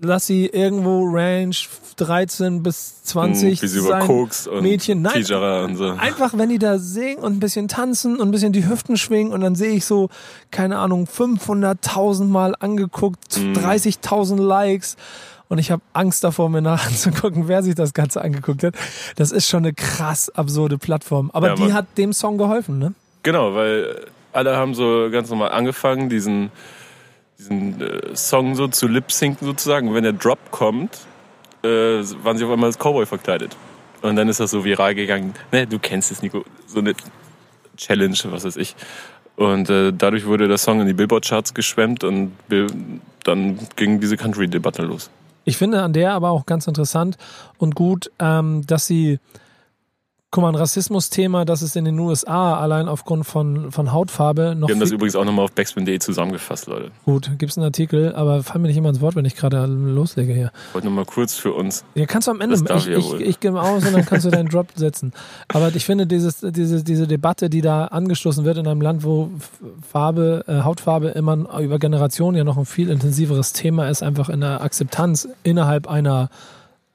[0.02, 1.56] lass sie irgendwo Range
[1.98, 5.02] 13 bis 20 Hm, Wie sie über sein Koks und Mädchen.
[5.02, 5.24] Nein,
[5.66, 5.90] und so.
[5.92, 9.34] einfach, wenn die da singen und ein bisschen tanzen und ein bisschen die Hüften schwingen
[9.34, 10.10] und dann sehe ich so,
[10.52, 13.54] keine Ahnung, 500.000 Mal angeguckt, Mhm.
[13.54, 14.96] 30.000 Likes
[15.50, 18.76] und ich habe Angst davor, mir nachzugucken, wer sich das Ganze angeguckt hat.
[19.16, 21.32] Das ist schon eine krass absurde Plattform.
[21.34, 22.94] Aber Ja, die hat dem Song geholfen, ne?
[23.24, 26.52] Genau, weil alle haben so ganz normal angefangen, diesen,
[27.40, 29.88] diesen äh, Song so zu lip-sinken sozusagen.
[29.88, 31.00] Und wenn der Drop kommt,
[31.64, 33.56] äh, waren sie auf einmal als Cowboy verkleidet.
[34.02, 35.34] Und dann ist das so viral gegangen.
[35.52, 36.44] Ne, du kennst es, Nico.
[36.68, 36.94] So eine
[37.78, 38.76] Challenge, was weiß ich.
[39.36, 42.34] Und äh, dadurch wurde der Song in die Billboard-Charts geschwemmt und
[43.24, 45.10] dann ging diese Country-Debatte los.
[45.46, 47.18] Ich finde an der aber auch ganz interessant
[47.58, 49.20] und gut, ähm, dass sie,
[50.32, 54.68] guck mal, ein Rassismus-Thema, das ist in den USA allein aufgrund von, von Hautfarbe noch
[54.68, 56.92] Wir haben das übrigens auch nochmal auf backspin.de zusammengefasst, Leute.
[57.04, 60.32] gut, gibt's einen Artikel, aber fall mir nicht immer ins Wort, wenn ich gerade loslege
[60.34, 60.52] hier.
[60.68, 61.84] Ich wollte nochmal kurz für uns.
[61.96, 63.22] Ja, kannst du am Ende, Das darf ich, ja ich, wohl.
[63.22, 65.14] ich gehe aus und dann kannst du deinen Drop setzen.
[65.48, 69.32] Aber ich finde, dieses, diese, diese Debatte, die da angestoßen wird in einem Land, wo
[69.82, 74.42] Farbe, äh, Hautfarbe immer über Generationen ja noch ein viel intensiveres Thema ist, einfach in
[74.42, 76.30] der Akzeptanz innerhalb einer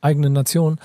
[0.00, 0.78] eigenen Nation,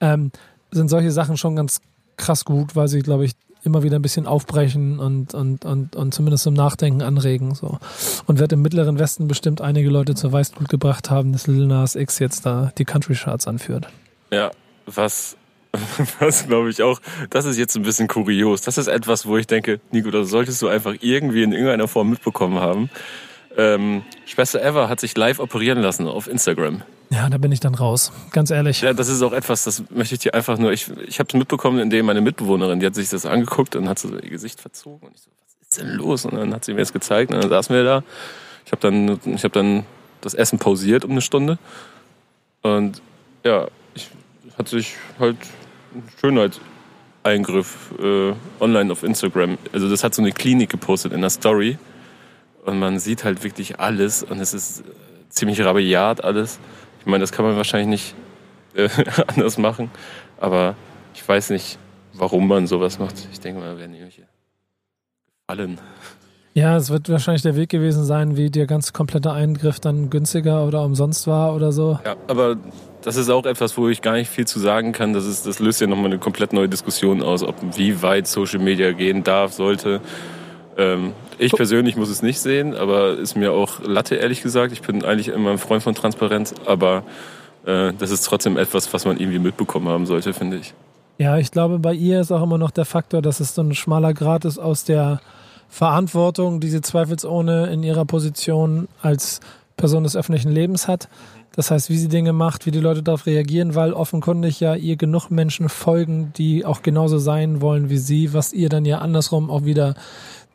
[0.00, 0.30] ähm,
[0.70, 1.80] sind solche Sachen schon ganz
[2.20, 3.32] krass gut, weil sie, glaube ich,
[3.64, 7.54] immer wieder ein bisschen aufbrechen und, und, und, und zumindest zum Nachdenken anregen.
[7.54, 7.78] So.
[8.26, 11.94] Und wird im Mittleren Westen bestimmt einige Leute zur Weißglut gebracht haben, dass Lil Nas
[11.94, 13.88] X jetzt da die Country Charts anführt.
[14.30, 14.50] Ja,
[14.86, 15.36] was,
[16.20, 17.00] was glaube ich auch,
[17.30, 18.62] das ist jetzt ein bisschen kurios.
[18.62, 22.10] Das ist etwas, wo ich denke, Nico, das solltest du einfach irgendwie in irgendeiner Form
[22.10, 22.90] mitbekommen haben.
[23.56, 26.82] Ähm, Schwester Eva hat sich live operieren lassen auf Instagram.
[27.10, 28.12] Ja, da bin ich dann raus.
[28.30, 28.82] Ganz ehrlich.
[28.82, 31.34] Ja, das ist auch etwas, das möchte ich dir einfach nur, ich, ich habe es
[31.34, 35.08] mitbekommen, indem meine Mitbewohnerin, die hat sich das angeguckt und hat so ihr Gesicht verzogen
[35.08, 36.24] und ich so, was ist denn los?
[36.24, 38.04] Und dann hat sie mir das gezeigt und dann saßen wir da.
[38.64, 39.84] Ich habe dann, ich habe dann
[40.20, 41.58] das Essen pausiert um eine Stunde
[42.62, 43.02] und
[43.42, 44.08] ja, ich
[44.56, 45.36] hat sich halt
[45.92, 49.58] ein Schönheitseingriff äh, online auf Instagram.
[49.72, 51.78] Also das hat so eine Klinik gepostet in der Story
[52.64, 54.84] und man sieht halt wirklich alles und es ist äh,
[55.28, 56.58] ziemlich rabiat alles.
[57.00, 58.14] Ich meine, das kann man wahrscheinlich
[58.74, 58.88] nicht äh,
[59.26, 59.90] anders machen,
[60.38, 60.76] aber
[61.14, 61.78] ich weiß nicht,
[62.12, 63.14] warum man sowas macht.
[63.32, 64.26] Ich denke mal, werden irgendwelche
[65.50, 65.78] gefallen.
[66.52, 70.66] Ja, es wird wahrscheinlich der Weg gewesen sein, wie der ganz komplette Eingriff dann günstiger
[70.66, 72.00] oder umsonst war oder so.
[72.04, 72.56] Ja, aber
[73.02, 75.12] das ist auch etwas, wo ich gar nicht viel zu sagen kann.
[75.12, 78.58] Das, ist, das löst ja nochmal eine komplett neue Diskussion aus, ob wie weit Social
[78.58, 80.00] Media gehen darf, sollte.
[80.80, 84.72] Ähm, ich persönlich muss es nicht sehen, aber ist mir auch Latte, ehrlich gesagt.
[84.72, 87.02] Ich bin eigentlich immer ein Freund von Transparenz, aber
[87.66, 90.72] äh, das ist trotzdem etwas, was man irgendwie mitbekommen haben sollte, finde ich.
[91.18, 93.74] Ja, ich glaube, bei ihr ist auch immer noch der Faktor, dass es so ein
[93.74, 95.20] schmaler Grad ist aus der
[95.68, 99.40] Verantwortung, die sie zweifelsohne in ihrer Position als
[99.76, 101.08] Person des öffentlichen Lebens hat.
[101.52, 104.96] Das heißt, wie sie Dinge macht, wie die Leute darauf reagieren, weil offenkundig ja ihr
[104.96, 109.50] genug Menschen folgen, die auch genauso sein wollen wie sie, was ihr dann ja andersrum
[109.50, 109.94] auch wieder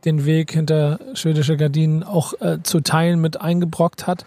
[0.05, 4.25] den Weg hinter schwedische Gardinen auch äh, zu teilen mit eingebrockt hat.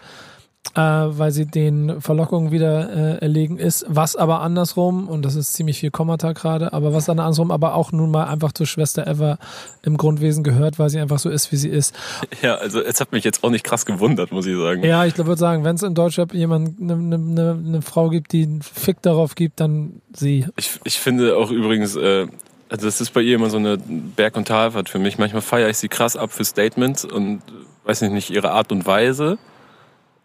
[0.75, 3.85] äh, weil sie den Verlockungen wieder äh, erlegen ist.
[3.87, 7.75] Was aber andersrum, und das ist ziemlich viel Kommata gerade, aber was dann andersrum aber
[7.75, 9.39] auch nun mal einfach zur Schwester Eva
[9.81, 11.95] im Grundwesen gehört, weil sie einfach so ist, wie sie ist.
[12.41, 14.83] Ja, also es hat mich jetzt auch nicht krass gewundert, muss ich sagen.
[14.83, 18.31] Ja, ich würde sagen, wenn es in Deutschland jemand eine ne, ne, ne Frau gibt,
[18.31, 20.45] die einen Fick darauf gibt, dann sie.
[20.55, 22.27] Ich, ich finde auch übrigens, äh,
[22.69, 25.17] also das ist bei ihr immer so eine Berg- und Talfahrt für mich.
[25.17, 27.41] Manchmal feiere ich sie krass ab für Statements und
[27.85, 29.37] weiß nicht, nicht ihre Art und Weise.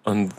[0.05, 0.33] Und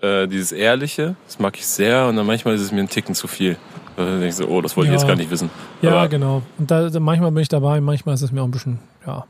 [0.00, 2.06] äh, dieses Ehrliche, das mag ich sehr.
[2.06, 3.56] Und dann manchmal ist es mir ein Ticken zu viel.
[3.96, 4.94] Da denke ich so, oh, das wollte Ja.
[4.96, 5.50] ich jetzt gar nicht wissen.
[5.82, 6.42] Ja, Aber genau.
[6.58, 9.24] Und da, manchmal bin ich dabei, manchmal ist es mir auch ein bisschen, ja.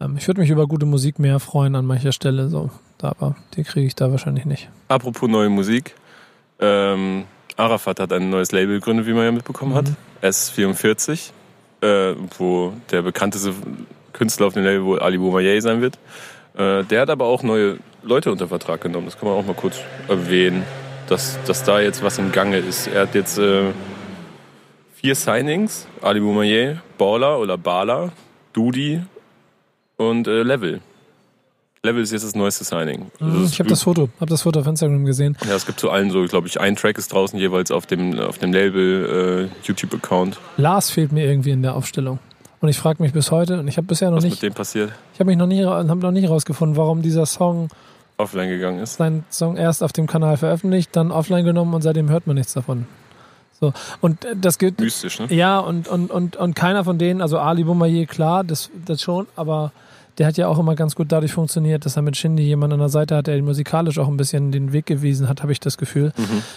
[0.00, 2.70] Ähm, ich würde mich über gute Musik mehr freuen an mancher Stelle, so.
[3.02, 4.68] Aber die kriege ich da wahrscheinlich nicht.
[4.88, 5.94] apropos neue Musik.
[6.58, 7.24] Ähm,
[7.56, 9.86] Arafat hat ein neues Label gegründet, wie man ja mitbekommen hat.
[10.22, 11.30] S44.
[11.82, 13.52] Äh, wo der bekannteste
[14.14, 15.98] Künstler auf dem Label wohl Ali Boumaier sein wird.
[16.56, 19.06] Äh, der hat aber auch neue Leute unter Vertrag genommen.
[19.06, 19.78] Das kann man auch mal kurz
[20.08, 20.64] erwähnen,
[21.08, 22.86] dass, dass da jetzt was im Gange ist.
[22.86, 23.72] Er hat jetzt äh,
[24.94, 25.86] vier Signings.
[26.00, 28.10] Ali Boumaier, Baller oder Bala,
[28.54, 29.02] Dudi
[29.98, 30.80] und äh, Level.
[31.86, 33.10] Level ist jetzt das neueste Signing.
[33.20, 35.36] Also ich habe das Foto, habe das Foto auf Instagram gesehen.
[35.48, 38.18] ja, es gibt zu allen so, glaube ich, ein Track ist draußen jeweils auf dem,
[38.18, 40.38] auf dem Label äh, YouTube-Account.
[40.56, 42.18] Lars fehlt mir irgendwie in der Aufstellung.
[42.60, 44.54] Und ich frage mich bis heute, und ich habe bisher noch Was nicht, mit dem
[44.54, 47.68] passiert, ich habe mich noch nie, hab noch nicht rausgefunden, warum dieser Song,
[48.16, 48.96] offline gegangen ist.
[48.96, 52.54] sein Song erst auf dem Kanal veröffentlicht, dann offline genommen und seitdem hört man nichts
[52.54, 52.86] davon.
[53.60, 53.72] So.
[54.00, 55.26] Und äh, das gilt, Mystisch, ne?
[55.30, 59.26] Ja, und, und, und, und keiner von denen, also Ali Boumaier, klar, das, das schon,
[59.36, 59.72] aber
[60.18, 62.80] der hat ja auch immer ganz gut dadurch funktioniert, dass er mit Shindy jemanden an
[62.80, 65.60] der Seite hat, der ihm musikalisch auch ein bisschen den Weg gewiesen hat, habe ich
[65.60, 66.12] das Gefühl.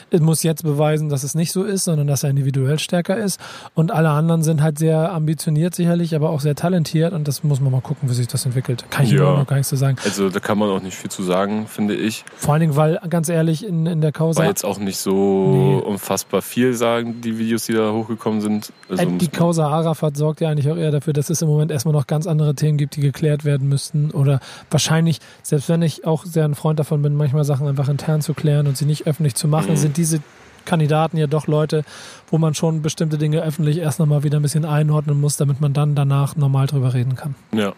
[0.09, 3.39] Es muss jetzt beweisen, dass es nicht so ist, sondern dass er individuell stärker ist.
[3.75, 7.59] Und alle anderen sind halt sehr ambitioniert sicherlich, aber auch sehr talentiert und das muss
[7.59, 8.85] man mal gucken, wie sich das entwickelt.
[8.89, 9.37] Kann ich Ja.
[9.37, 9.97] noch gar nichts zu sagen.
[10.05, 12.23] Also da kann man auch nicht viel zu sagen, finde ich.
[12.37, 15.49] Vor allen Dingen, weil, ganz ehrlich, in, in der Causa, War jetzt auch nicht so
[15.51, 15.81] Nee.
[15.85, 18.71] unfassbar viel sagen, die Videos, die da hochgekommen sind.
[18.89, 21.71] Also Äh, die Causa Arafat sorgt ja eigentlich auch eher dafür, dass es im Moment
[21.71, 24.11] erstmal noch ganz andere Themen gibt, die geklärt werden müssten.
[24.11, 24.39] Oder
[24.69, 28.33] wahrscheinlich, selbst wenn ich auch sehr ein Freund davon bin, manchmal Sachen einfach intern zu
[28.35, 29.77] klären und sie nicht öffentlich zu machen, Mhm.
[29.77, 30.21] sind diese
[30.65, 31.83] Kandidaten ja doch Leute,
[32.29, 35.73] wo man schon bestimmte Dinge öffentlich erst nochmal wieder ein bisschen einordnen muss, damit man
[35.73, 37.33] dann danach normal drüber reden kann.
[37.51, 37.73] Ja.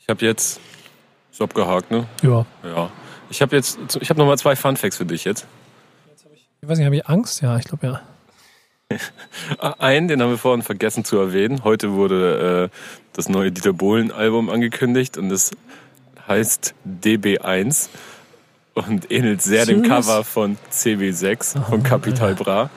[0.00, 0.60] Ich habe jetzt.
[1.30, 2.06] Ist abgehakt, ne?
[2.22, 2.44] Ja.
[2.64, 2.90] Ja.
[3.30, 3.78] Ich habe jetzt.
[4.00, 5.46] Ich habe nochmal zwei Fun Facts für dich jetzt.
[6.60, 7.40] Ich weiß nicht, habe ich Angst?
[7.42, 8.00] Ja, ich glaube ja.
[9.78, 11.64] Einen, den haben wir vorhin vergessen zu erwähnen.
[11.64, 12.76] Heute wurde äh,
[13.12, 15.52] das neue Dieter Bohlen-Album angekündigt und es
[16.28, 17.88] heißt DB1
[18.74, 20.06] und ähnelt sehr dem Serious?
[20.06, 22.70] Cover von CB6 von Capital Bra.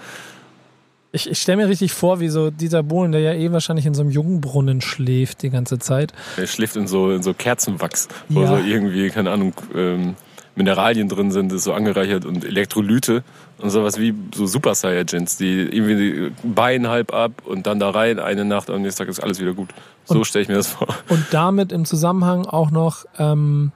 [1.13, 3.93] Ich, ich stelle mir richtig vor, wie so dieser Bohlen, der ja eh wahrscheinlich in
[3.93, 6.13] so einem Jungbrunnen schläft die ganze Zeit.
[6.35, 8.47] Er schläft in so, in so Kerzenwachs, wo Ja.
[8.47, 10.15] so irgendwie, keine Ahnung, ähm,
[10.55, 13.23] Mineralien drin sind, ist so angereichert und Elektrolyte
[13.59, 17.89] und sowas wie so Super Saiyajins, die irgendwie die Bein halb ab und dann da
[17.89, 19.69] rein, eine Nacht, am nächsten Tag ist alles wieder gut.
[20.05, 20.87] So stelle ich mir das vor.
[21.09, 23.71] und damit im Zusammenhang auch noch, ähm,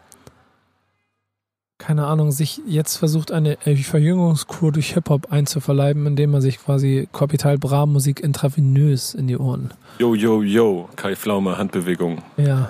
[1.78, 7.58] keine Ahnung, sich jetzt versucht, eine Verjüngungskur durch Hip-Hop einzuverleiben, indem man sich quasi Kapital
[7.58, 9.74] Bra Musik intravenös in die Ohren.
[9.98, 12.22] Yo, yo, yo, Kai Pflaume, Handbewegung.
[12.38, 12.70] Ja.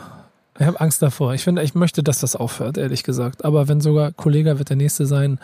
[0.59, 1.34] Ich habe Angst davor.
[1.34, 3.43] Ich finde, ich möchte, dass das aufhört, ehrlich gesagt.
[3.43, 5.39] Aber wenn sogar Kollega wird der nächste sein,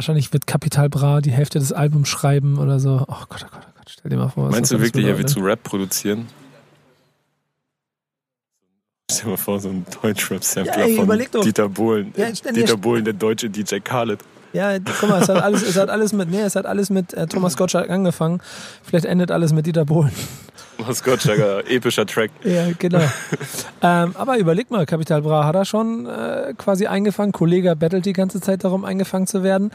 [0.00, 3.04] wahrscheinlich wird Kapital Bra die Hälfte des Albums schreiben oder so.
[3.06, 4.46] Oh Gott, oh Gott, oh Gott, stell dir mal vor.
[4.46, 5.28] was Meinst du wirklich, er bedeutet.
[5.28, 6.26] zu Rap produzieren?
[9.10, 11.42] Stell dir mal vor, so ein Deutschrap-Sampler Ja, von.
[11.42, 12.14] Dieter Bohlen.
[12.16, 14.20] Ja, Dieter Bohlen, der deutsche DJ Khaled.
[14.54, 17.12] Ja, guck mal, es hat alles, es hat alles mit, nee, es hat alles mit
[17.12, 18.40] äh, Thomas Gottschalk angefangen.
[18.82, 20.12] Vielleicht endet alles mit Dieter Bohlen.
[21.04, 22.30] Gottschalker, epischer Track.
[22.44, 23.00] Ja, genau.
[23.82, 27.32] ähm, aber überleg mal, Capital Bra hat er schon äh, quasi eingefangen.
[27.32, 29.70] Kollege bettelt die ganze Zeit darum, eingefangen zu werden.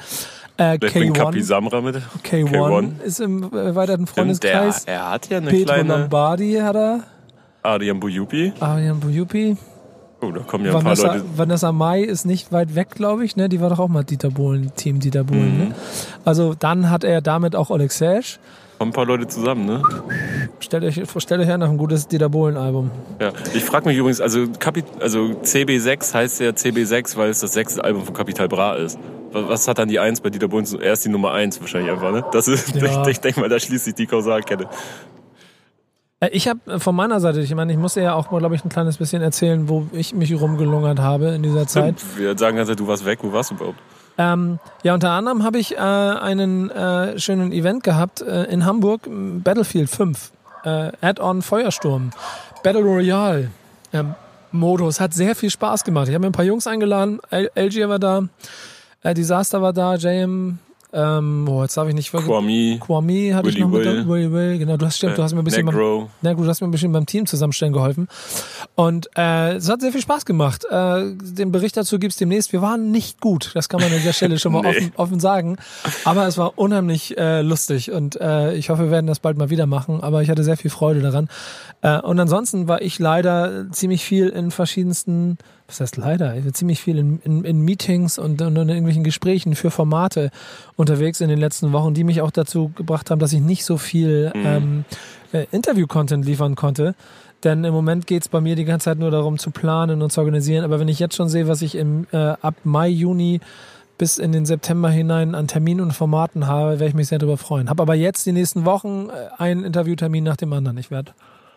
[0.58, 1.98] Äh, Vielleicht bringt Kapi K1, Samra mit.
[2.24, 3.02] K1, K1.
[3.04, 4.86] ist im erweiterten Stimmt, der, Freundeskreis.
[4.86, 7.04] er hat ja eine Petro kleine Lombardi hat er.
[7.64, 8.54] Adrian Bujupi.
[8.60, 9.58] Arian Buyupi.
[10.22, 11.26] Oh, da kommen ja ein paar Vanessa, Leute.
[11.36, 13.36] Vanessa Mai ist nicht weit weg, glaube ich.
[13.36, 13.50] Ne?
[13.50, 15.54] Die war doch auch mal Dieter Bohlen, Team Dieter Bohlen.
[15.54, 15.68] Mhm.
[15.70, 15.76] Ne?
[16.24, 18.40] Also dann hat er damit auch Oleg Sesh.
[18.78, 19.82] Kommen ein paar Leute zusammen, ne?
[20.60, 22.92] Stellt euch, stellt euch her nach ein gutes Dieter Bohlen-Album.
[23.22, 23.32] Ja.
[23.54, 27.84] Ich frage mich übrigens, also, Kapi also CB6 heißt ja CB6, weil es das sechste
[27.84, 29.00] Album von Capital Bra ist.
[29.32, 30.66] Was was hat dann die Eins bei Dieter Bohlen?
[30.82, 32.26] Er ist die Nummer eins wahrscheinlich einfach, ne?
[32.32, 33.02] Das ist, Ja.
[33.04, 34.68] ich, ich denke mal, da schließt sich die Kausalkette.
[36.20, 38.66] Äh, Ich habe von meiner Seite, ich meine, ich musste ja auch mal, glaube ich,
[38.66, 41.96] ein kleines bisschen erzählen, wo ich mich rumgelungert habe in dieser Zeit.
[42.18, 43.20] Wir sagen ganz du warst weg.
[43.22, 43.80] Wo warst du überhaupt?
[44.18, 49.02] Ähm, ja, unter anderem habe ich äh, einen äh, schönen Event gehabt äh, in Hamburg,
[49.10, 50.32] Battlefield 5,
[50.64, 52.12] äh, Add-on Feuersturm,
[52.64, 53.52] Battle Royale.
[53.94, 54.16] Ähm,
[54.56, 55.00] Modus.
[55.00, 56.08] Hat sehr viel Spaß gemacht.
[56.08, 57.20] Ich habe mir ein paar Jungs eingeladen.
[57.30, 58.24] LG war da,
[59.04, 60.60] äh, Disaster war da, JM,
[60.96, 64.08] ähm, oh, jetzt darf ich nicht Kwame, Kwame hatte Willy ich noch mit Will.
[64.08, 64.78] Willy Will, genau.
[64.78, 66.10] Du hast stimmt, du hast mir ein bisschen beim, Negro.
[66.22, 68.08] na gut, du hast mir ein bisschen beim Team zusammenstellen geholfen.
[68.76, 70.66] Und äh, es hat sehr viel Spaß gemacht.
[70.70, 72.54] Äh, den Bericht dazu gibt's demnächst.
[72.54, 74.70] Wir waren nicht gut, das kann man an der Stelle schon mal Nee.
[74.70, 75.58] offen, offen sagen.
[76.06, 79.50] Aber es war unheimlich äh, lustig und äh, ich hoffe, wir werden das bald mal
[79.50, 80.02] wieder machen.
[80.02, 81.28] Aber ich hatte sehr viel Freude daran.
[81.82, 85.38] Äh, und ansonsten war ich leider ziemlich viel in verschiedensten,
[85.68, 89.04] was heißt leider, ich war ziemlich viel in, in, in Meetings und, und in irgendwelchen
[89.04, 90.30] Gesprächen für Formate
[90.76, 93.78] unterwegs in den letzten Wochen, die mich auch dazu gebracht haben, dass ich nicht so
[93.78, 94.86] viel ähm,
[95.34, 96.94] äh, Interview-Content liefern konnte.
[97.44, 100.22] Denn im Moment geht's bei mir die ganze Zeit nur darum zu planen und zu
[100.22, 100.64] organisieren.
[100.64, 103.40] Aber wenn ich jetzt schon sehe, was ich im, äh, ab Mai, Juni
[103.98, 107.38] bis in den September hinein an Terminen und Formaten habe, werde ich mich sehr darüber
[107.38, 107.70] freuen.
[107.70, 110.78] Habe aber jetzt die nächsten Wochen äh, einen Interviewtermin nach dem anderen.
[110.78, 111.14] Ich werde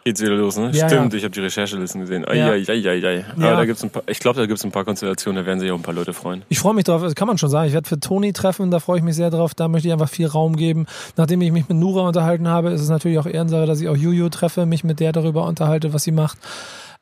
[0.09, 0.71] Geht's wieder los, ne?
[0.73, 1.19] Ja, Stimmt, ja.
[1.19, 2.25] ich habe die Recherchelisten gesehen.
[2.33, 2.49] Ja.
[2.53, 3.27] Eieieiei.
[3.31, 3.57] Aber Ja.
[3.57, 5.75] da gibt's ein paar, ich glaube, da gibt's ein paar Konstellationen, da werden sich auch
[5.77, 6.45] ein paar Leute freuen.
[6.49, 7.69] Ich freue mich drauf, das kann man schon sagen.
[7.69, 9.55] Ich werde für Toni treffen, da freue ich mich sehr drauf.
[9.55, 10.87] Da möchte ich einfach viel Raum geben.
[11.19, 13.97] Nachdem ich mich mit Nura unterhalten habe, ist es natürlich auch Ehrensache, dass ich auch
[13.99, 16.39] Juju treffe, mich mit der darüber unterhalte, was sie macht.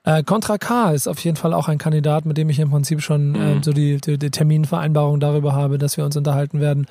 [0.03, 3.03] Äh, Contra K ist auf jeden Fall auch ein Kandidat, mit dem ich im Prinzip
[3.03, 6.87] schon äh, so die, die, die Terminvereinbarung darüber habe, dass wir uns unterhalten werden.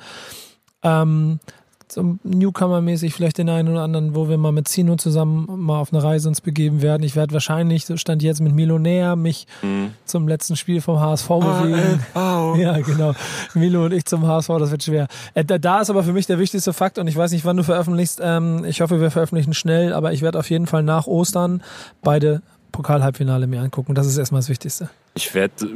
[0.82, 1.40] Ähm,
[1.88, 5.92] so Newcomer-mäßig vielleicht den einen oder anderen, wo wir mal mit Zino zusammen mal auf
[5.92, 7.02] eine Reise uns begeben werden.
[7.04, 9.92] Ich werde wahrscheinlich, so stand jetzt mit Milonär, mich Mhm.
[10.04, 12.00] zum letzten Spiel vom HSV bewegen.
[12.60, 13.12] Ja, genau.
[13.54, 15.06] Milo und ich zum HSV, das wird schwer.
[15.34, 17.56] Äh, da, da ist aber für mich der wichtigste Fakt und ich weiß nicht, wann
[17.56, 18.20] du veröffentlichst.
[18.22, 21.62] Ähm, ich hoffe, wir veröffentlichen schnell, aber ich werde auf jeden Fall nach Ostern
[22.02, 23.94] beide Pokal-Halbfinale mir angucken.
[23.94, 24.90] Das ist erstmal das Wichtigste.
[25.14, 25.66] Ich werde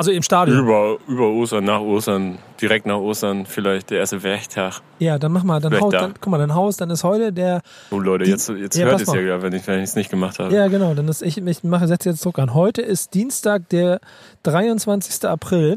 [0.00, 0.58] Also im Stadion.
[0.60, 4.80] über, über Ostern, nach Ostern, direkt nach Ostern, vielleicht der erste Werktag.
[4.98, 6.00] Ja, dann mach mal, dann Vielleicht haus, da.
[6.00, 8.86] dann, guck mal, dann Haus, dann ist heute der, Oh Leute, Die- jetzt, jetzt Ja,
[8.86, 10.54] hört es ja wieder, wenn ich es nicht gemacht habe.
[10.54, 12.54] ja genau, dann ist ich, ich mache, setze jetzt Druck an.
[12.54, 14.00] Heute ist Dienstag, der
[14.44, 15.28] 23.
[15.28, 15.76] April.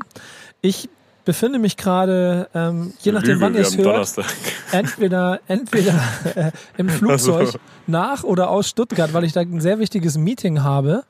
[0.61, 0.89] Ich
[1.25, 4.25] befinde mich gerade, ähm, je nachdem, Lüge, wann ihr es hört, Donnerstag.
[4.71, 5.93] entweder, entweder
[6.35, 7.59] äh, im Flugzeug Ach so.
[7.87, 11.03] nach oder aus Stuttgart, weil ich da ein sehr wichtiges Meeting habe.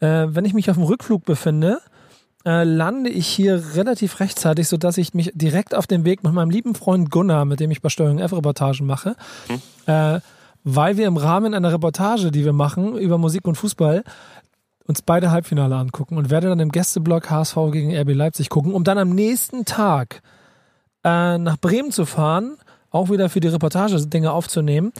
[0.00, 1.80] Äh, wenn ich mich auf dem Rückflug befinde,
[2.44, 6.50] äh, lande ich hier relativ rechtzeitig, sodass ich mich direkt auf den Weg mit meinem
[6.50, 9.16] lieben Freund Gunnar, mit dem ich bei Steuerung F Reportagen mache,
[9.86, 10.20] äh,
[10.62, 14.04] weil wir im Rahmen einer Reportage, die wir machen über Musik und Fußball,
[14.86, 18.84] uns beide Halbfinale angucken und werde dann im Gästeblock HSV gegen RB Leipzig gucken, um
[18.84, 20.22] dann am nächsten Tag
[21.04, 22.56] äh, nach Bremen zu fahren,
[22.90, 24.92] auch wieder für die Reportage Dinge aufzunehmen,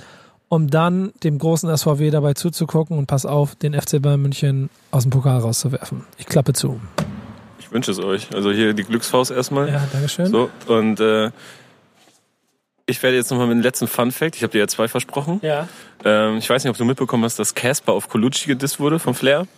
[0.48, 5.02] um dann dem großen SVW dabei zuzugucken und pass auf, den FC Bayern München aus
[5.02, 6.04] dem Pokal rauszuwerfen.
[6.16, 6.80] Ich klappe zu.
[7.74, 8.32] Ich wünsche es euch.
[8.32, 9.68] Also hier die Glücksfaust erstmal.
[9.68, 10.26] Ja, Dankeschön.
[10.26, 11.32] So, und äh,
[12.86, 15.40] ich werde jetzt nochmal mit dem letzten Fun Fact, ich habe dir ja zwei versprochen.
[15.42, 15.66] Ja.
[16.04, 19.14] Ähm, ich weiß nicht, ob du mitbekommen hast, dass Casper auf Colucci gedisst wurde von
[19.14, 19.48] Flair.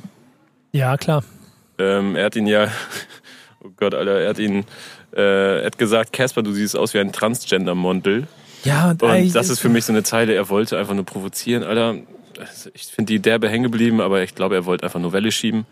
[0.72, 1.24] Ja, klar.
[1.78, 2.68] Ähm, er hat ihn ja,
[3.62, 4.64] oh Gott, Alter, er hat ihn,
[5.14, 8.28] äh, er hat gesagt, Casper, du siehst aus wie ein Transgender-Mondel.
[8.64, 11.64] Ja, und, Und das ist für mich so eine Zeile, er wollte einfach nur provozieren,
[11.64, 11.96] Alter.
[12.72, 15.66] Ich finde die derbe hängen geblieben, aber ich glaube, er wollte einfach nur Welle schieben.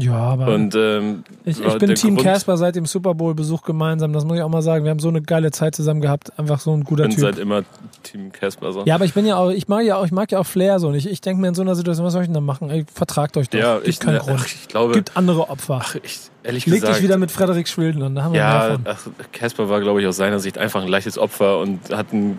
[0.00, 4.12] Ja, aber Und ähm, ich, ich bin Team Grund- Casper seit dem Super Bowl-Besuch gemeinsam.
[4.12, 4.84] Das muss ich auch mal sagen.
[4.84, 6.38] Wir haben so eine geile Zeit zusammen gehabt.
[6.38, 7.20] Einfach so ein guter bin Typ.
[7.20, 7.62] seit immer
[8.02, 8.82] Team Casper so.
[8.84, 10.78] Ja, aber ich bin ja auch, ich mag ja auch, ich mag ja auch Flair
[10.78, 10.88] so.
[10.88, 12.70] Und ich, ich denke mir in so einer Situation, was soll ich denn da machen?
[12.70, 13.58] Ey, vertragt euch doch.
[13.58, 14.44] Ja, Gibt ich, keinen ach, Grund.
[14.46, 15.80] ich glaube, Gibt andere Opfer.
[15.82, 18.78] ach, ich, ehrlich Leg gesagt, dich wieder mit Frederik Schwilden an, da haben wir ja,
[18.84, 22.38] ach, Casper war, glaube ich, aus seiner Sicht einfach ein leichtes Opfer und hat einen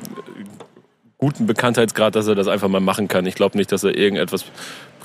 [1.18, 3.26] guten Bekanntheitsgrad, dass er das einfach mal machen kann.
[3.26, 4.44] Ich glaube nicht, dass er irgendetwas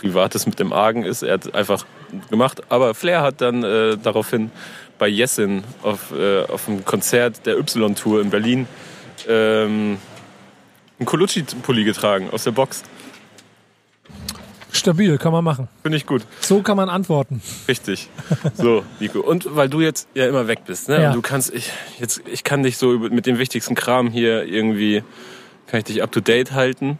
[0.01, 1.22] Privates mit dem Argen ist.
[1.22, 1.84] Er hat einfach
[2.30, 2.62] gemacht.
[2.68, 4.51] Aber Flair hat dann äh, daraufhin
[4.98, 8.66] bei Jessin auf, äh, auf einem Konzert der Y-Tour in Berlin
[9.28, 9.98] ähm,
[10.98, 12.82] einen Colucci-Pulli getragen aus der Box.
[14.72, 15.68] Stabil, kann man machen.
[15.82, 16.22] Finde ich gut.
[16.40, 17.42] So kann man antworten.
[17.66, 18.09] Richtig.
[18.55, 19.20] So, Nico.
[19.20, 21.03] Und weil du jetzt ja immer weg bist, ne?
[21.03, 21.12] Ja.
[21.12, 25.03] Du kannst, ich, jetzt, ich kann dich so mit dem wichtigsten Kram hier irgendwie,
[25.66, 26.98] kann ich dich up to date halten.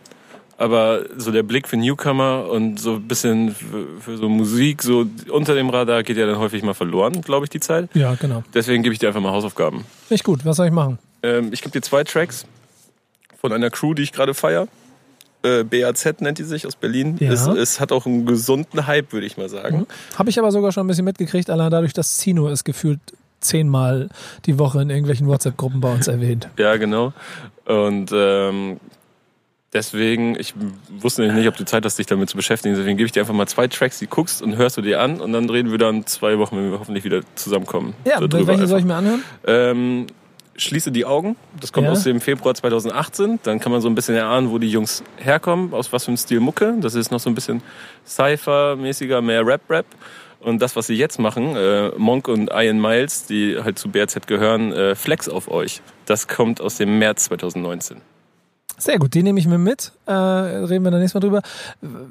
[0.61, 5.07] Aber so der Blick für Newcomer und so ein bisschen für, für so Musik, so
[5.31, 7.89] unter dem Radar geht ja dann häufig mal verloren, glaube ich, die Zeit.
[7.95, 8.45] Ja, genau.
[8.53, 9.87] Deswegen gebe ich dir einfach mal Hausaufgaben.
[10.11, 10.45] Nicht gut.
[10.45, 10.99] Was soll ich machen?
[11.23, 12.45] Ähm, ich gebe dir zwei Tracks
[13.41, 14.69] von einer Crew, die ich gerade feier.
[15.43, 17.17] Äh, BAZ nennt die sich aus Berlin.
[17.21, 17.33] Ja.
[17.33, 19.87] Es, es hat auch einen gesunden Hype, würde ich mal sagen.
[20.17, 23.01] Habe ich aber sogar schon ein bisschen mitgekriegt, allein dadurch, dass Zino es gefühlt
[23.41, 24.11] zehnmal
[24.45, 26.51] die Woche in irgendwelchen WhatsApp-Gruppen bei uns erwähnt.
[26.59, 27.15] Ja, genau.
[27.65, 28.79] Und ähm,
[29.73, 30.55] deswegen, ich
[30.99, 32.75] wusste nicht, ob du Zeit hast, dich damit zu beschäftigen.
[32.75, 35.21] Deswegen gebe ich dir einfach mal zwei Tracks, die guckst und hörst du dir an.
[35.21, 37.95] Und dann reden wir dann zwei Wochen, wenn wir hoffentlich wieder zusammenkommen.
[38.05, 39.03] Ja, so drüber welche soll ich einfach.
[39.03, 39.23] mir anhören?
[39.47, 40.07] ähm,
[40.57, 41.37] Schließe die Augen.
[41.59, 41.93] Das kommt Ja.
[41.93, 43.39] aus dem Februar 2018.
[43.45, 46.19] Dann kann man so ein bisschen erahnen, wo die Jungs herkommen, aus was für einem
[46.19, 46.75] Stil Mucke.
[46.81, 47.63] Das ist noch so ein bisschen
[48.07, 49.87] Cypher-mäßiger, mehr Rap-Rap.
[50.41, 54.27] Und das, was sie jetzt machen, äh, Monk und Ian Miles, die halt zu BRZ
[54.27, 55.83] gehören, äh, Flex auf euch.
[56.07, 57.99] Das kommt aus dem März 2019.
[58.81, 59.93] Sehr gut, die nehme ich mir mit.
[60.07, 61.43] Äh, reden wir dann nächstes Mal drüber.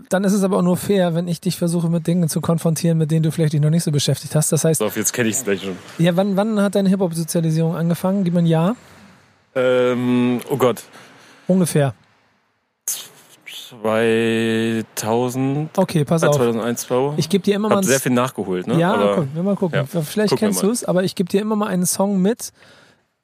[0.09, 2.97] Dann ist es aber auch nur fair, wenn ich dich versuche, mit Dingen zu konfrontieren,
[2.97, 4.51] mit denen du vielleicht dich noch nicht so beschäftigt hast.
[4.51, 5.76] Das heißt, So, jetzt kenne ich es gleich schon.
[5.97, 8.24] ja, wann, wann hat deine Hip-Hop-Sozialisierung angefangen?
[8.24, 8.76] Gib mir ein Jahr.
[9.55, 10.84] Ähm, oh Gott.
[11.47, 11.95] Ungefähr.
[13.70, 16.36] 2000, Okay, pass auf.
[16.36, 17.13] 2001, 2.
[17.17, 18.80] Ich gebe dir immer mal sehr viel nachgeholt, ne?
[18.80, 19.80] Ja, Aber, guck, wir mal gucken.
[19.80, 22.51] ja, Vielleicht gucken kennst du es, aber ich gebe dir immer mal einen Song mit,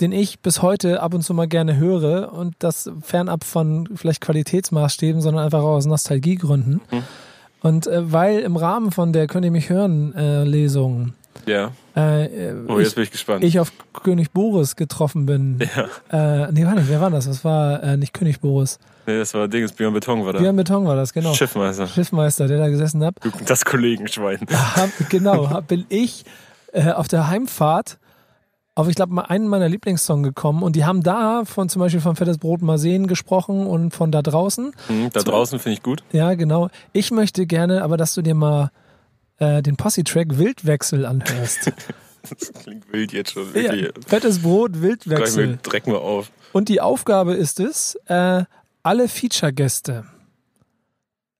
[0.01, 4.21] den ich bis heute ab und zu mal gerne höre und das fernab von vielleicht
[4.21, 6.81] Qualitätsmaßstäben, sondern einfach auch aus Nostalgiegründen.
[6.91, 7.03] Mhm.
[7.61, 11.13] Und äh, weil im Rahmen von der Könnt ihr mich hören äh, Lesung
[11.45, 11.71] ja.
[11.95, 13.43] äh, äh, Oh, ich, jetzt bin ich gespannt.
[13.43, 15.59] ich auf König Boris getroffen bin.
[16.11, 16.45] ja.
[16.45, 17.25] Äh, nee, warte, wer war das?
[17.25, 18.79] Das war äh, nicht König Boris.
[19.07, 20.39] Nee, das war Dings, Björn Beton war da.
[20.39, 21.33] Björn Beton war das, genau.
[21.33, 21.87] Schiffmeister.
[21.87, 23.15] Schiffmeister, der da gesessen hat.
[23.45, 24.39] Das Kollegenschwein.
[24.51, 26.25] hab, genau, hab, bin ich
[26.71, 27.99] äh, auf der Heimfahrt
[28.75, 32.01] auf, ich glaube, mal einen meiner Lieblingssongs gekommen und die haben da von zum Beispiel
[32.01, 34.73] von Fettes Brot mal sehen gesprochen und von da draußen.
[34.87, 36.03] Hm, da draußen finde ich gut.
[36.11, 36.69] Ja, genau.
[36.91, 38.71] Ich möchte gerne, aber dass du dir mal
[39.37, 41.71] äh, den Posse-Track Wildwechsel anhörst.
[42.27, 43.43] Das klingt wild jetzt schon.
[43.53, 43.91] ja, Wirklich.
[44.07, 45.59] fettes Brot, Gleich Wildwechsel.
[45.61, 46.31] dreck mal auf.
[46.53, 48.43] Und die Aufgabe ist es, äh,
[48.81, 50.05] alle Feature-Gäste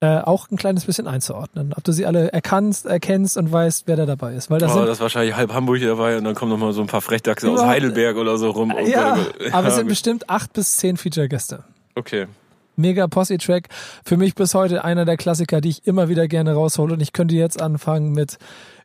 [0.06, 1.74] äh, auch ein kleines bisschen einzuordnen.
[1.76, 4.50] Ob du sie alle erkannst, erkennst und weißt, wer da dabei ist.
[4.50, 6.58] Weil das oh, sind das ist wahrscheinlich halb Hamburg hier dabei und dann kommen noch
[6.58, 8.74] mal so ein paar Frechdachse aus Heidelberg oder so rum.
[8.86, 9.54] Ja, Gott.
[9.54, 11.64] aber es Ja, sind bestimmt acht bis zehn Feature-Gäste.
[11.96, 12.28] Okay.
[12.76, 13.70] Mega Posse-Track.
[14.04, 16.94] Für mich bis heute einer der Klassiker, die ich immer wieder gerne raushole.
[16.94, 18.38] Und ich könnte jetzt anfangen mit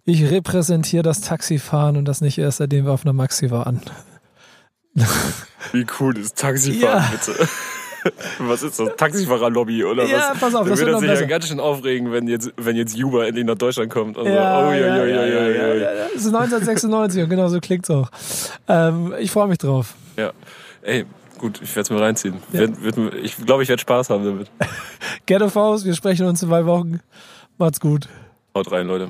[0.04, 3.80] Ich repräsentiere das Taxifahren und das nicht erst, seitdem wir auf einer Maxi waren.
[5.72, 7.10] Wie cool ist Taxifahren, Ja.
[7.10, 7.48] bitte?
[8.38, 8.96] Was ist das?
[8.96, 10.40] Taxifahrerlobby oder ja, was?
[10.40, 11.22] pass auf, da das wird sich besser.
[11.22, 14.16] ja ganz schön aufregen, wenn jetzt, wenn jetzt Juba endlich nach Deutschland kommt.
[14.16, 16.06] Also, ja, oh, ja, ja, ja, ja, ja, ja, ja.
[16.12, 18.10] Das ist 1996 und genau so klingt es auch.
[18.68, 19.94] Ähm, ich freue mich drauf.
[20.16, 20.32] Ja.
[20.82, 21.04] Ey,
[21.38, 22.36] gut, ich werde es mir reinziehen.
[22.52, 22.62] Ja.
[23.22, 24.50] ich glaube, ich werde Spaß haben damit.
[25.26, 27.00] Gerne Faust, wir sprechen uns in zwei Wochen.
[27.58, 28.08] Macht's gut.
[28.54, 29.08] Haut rein, Leute.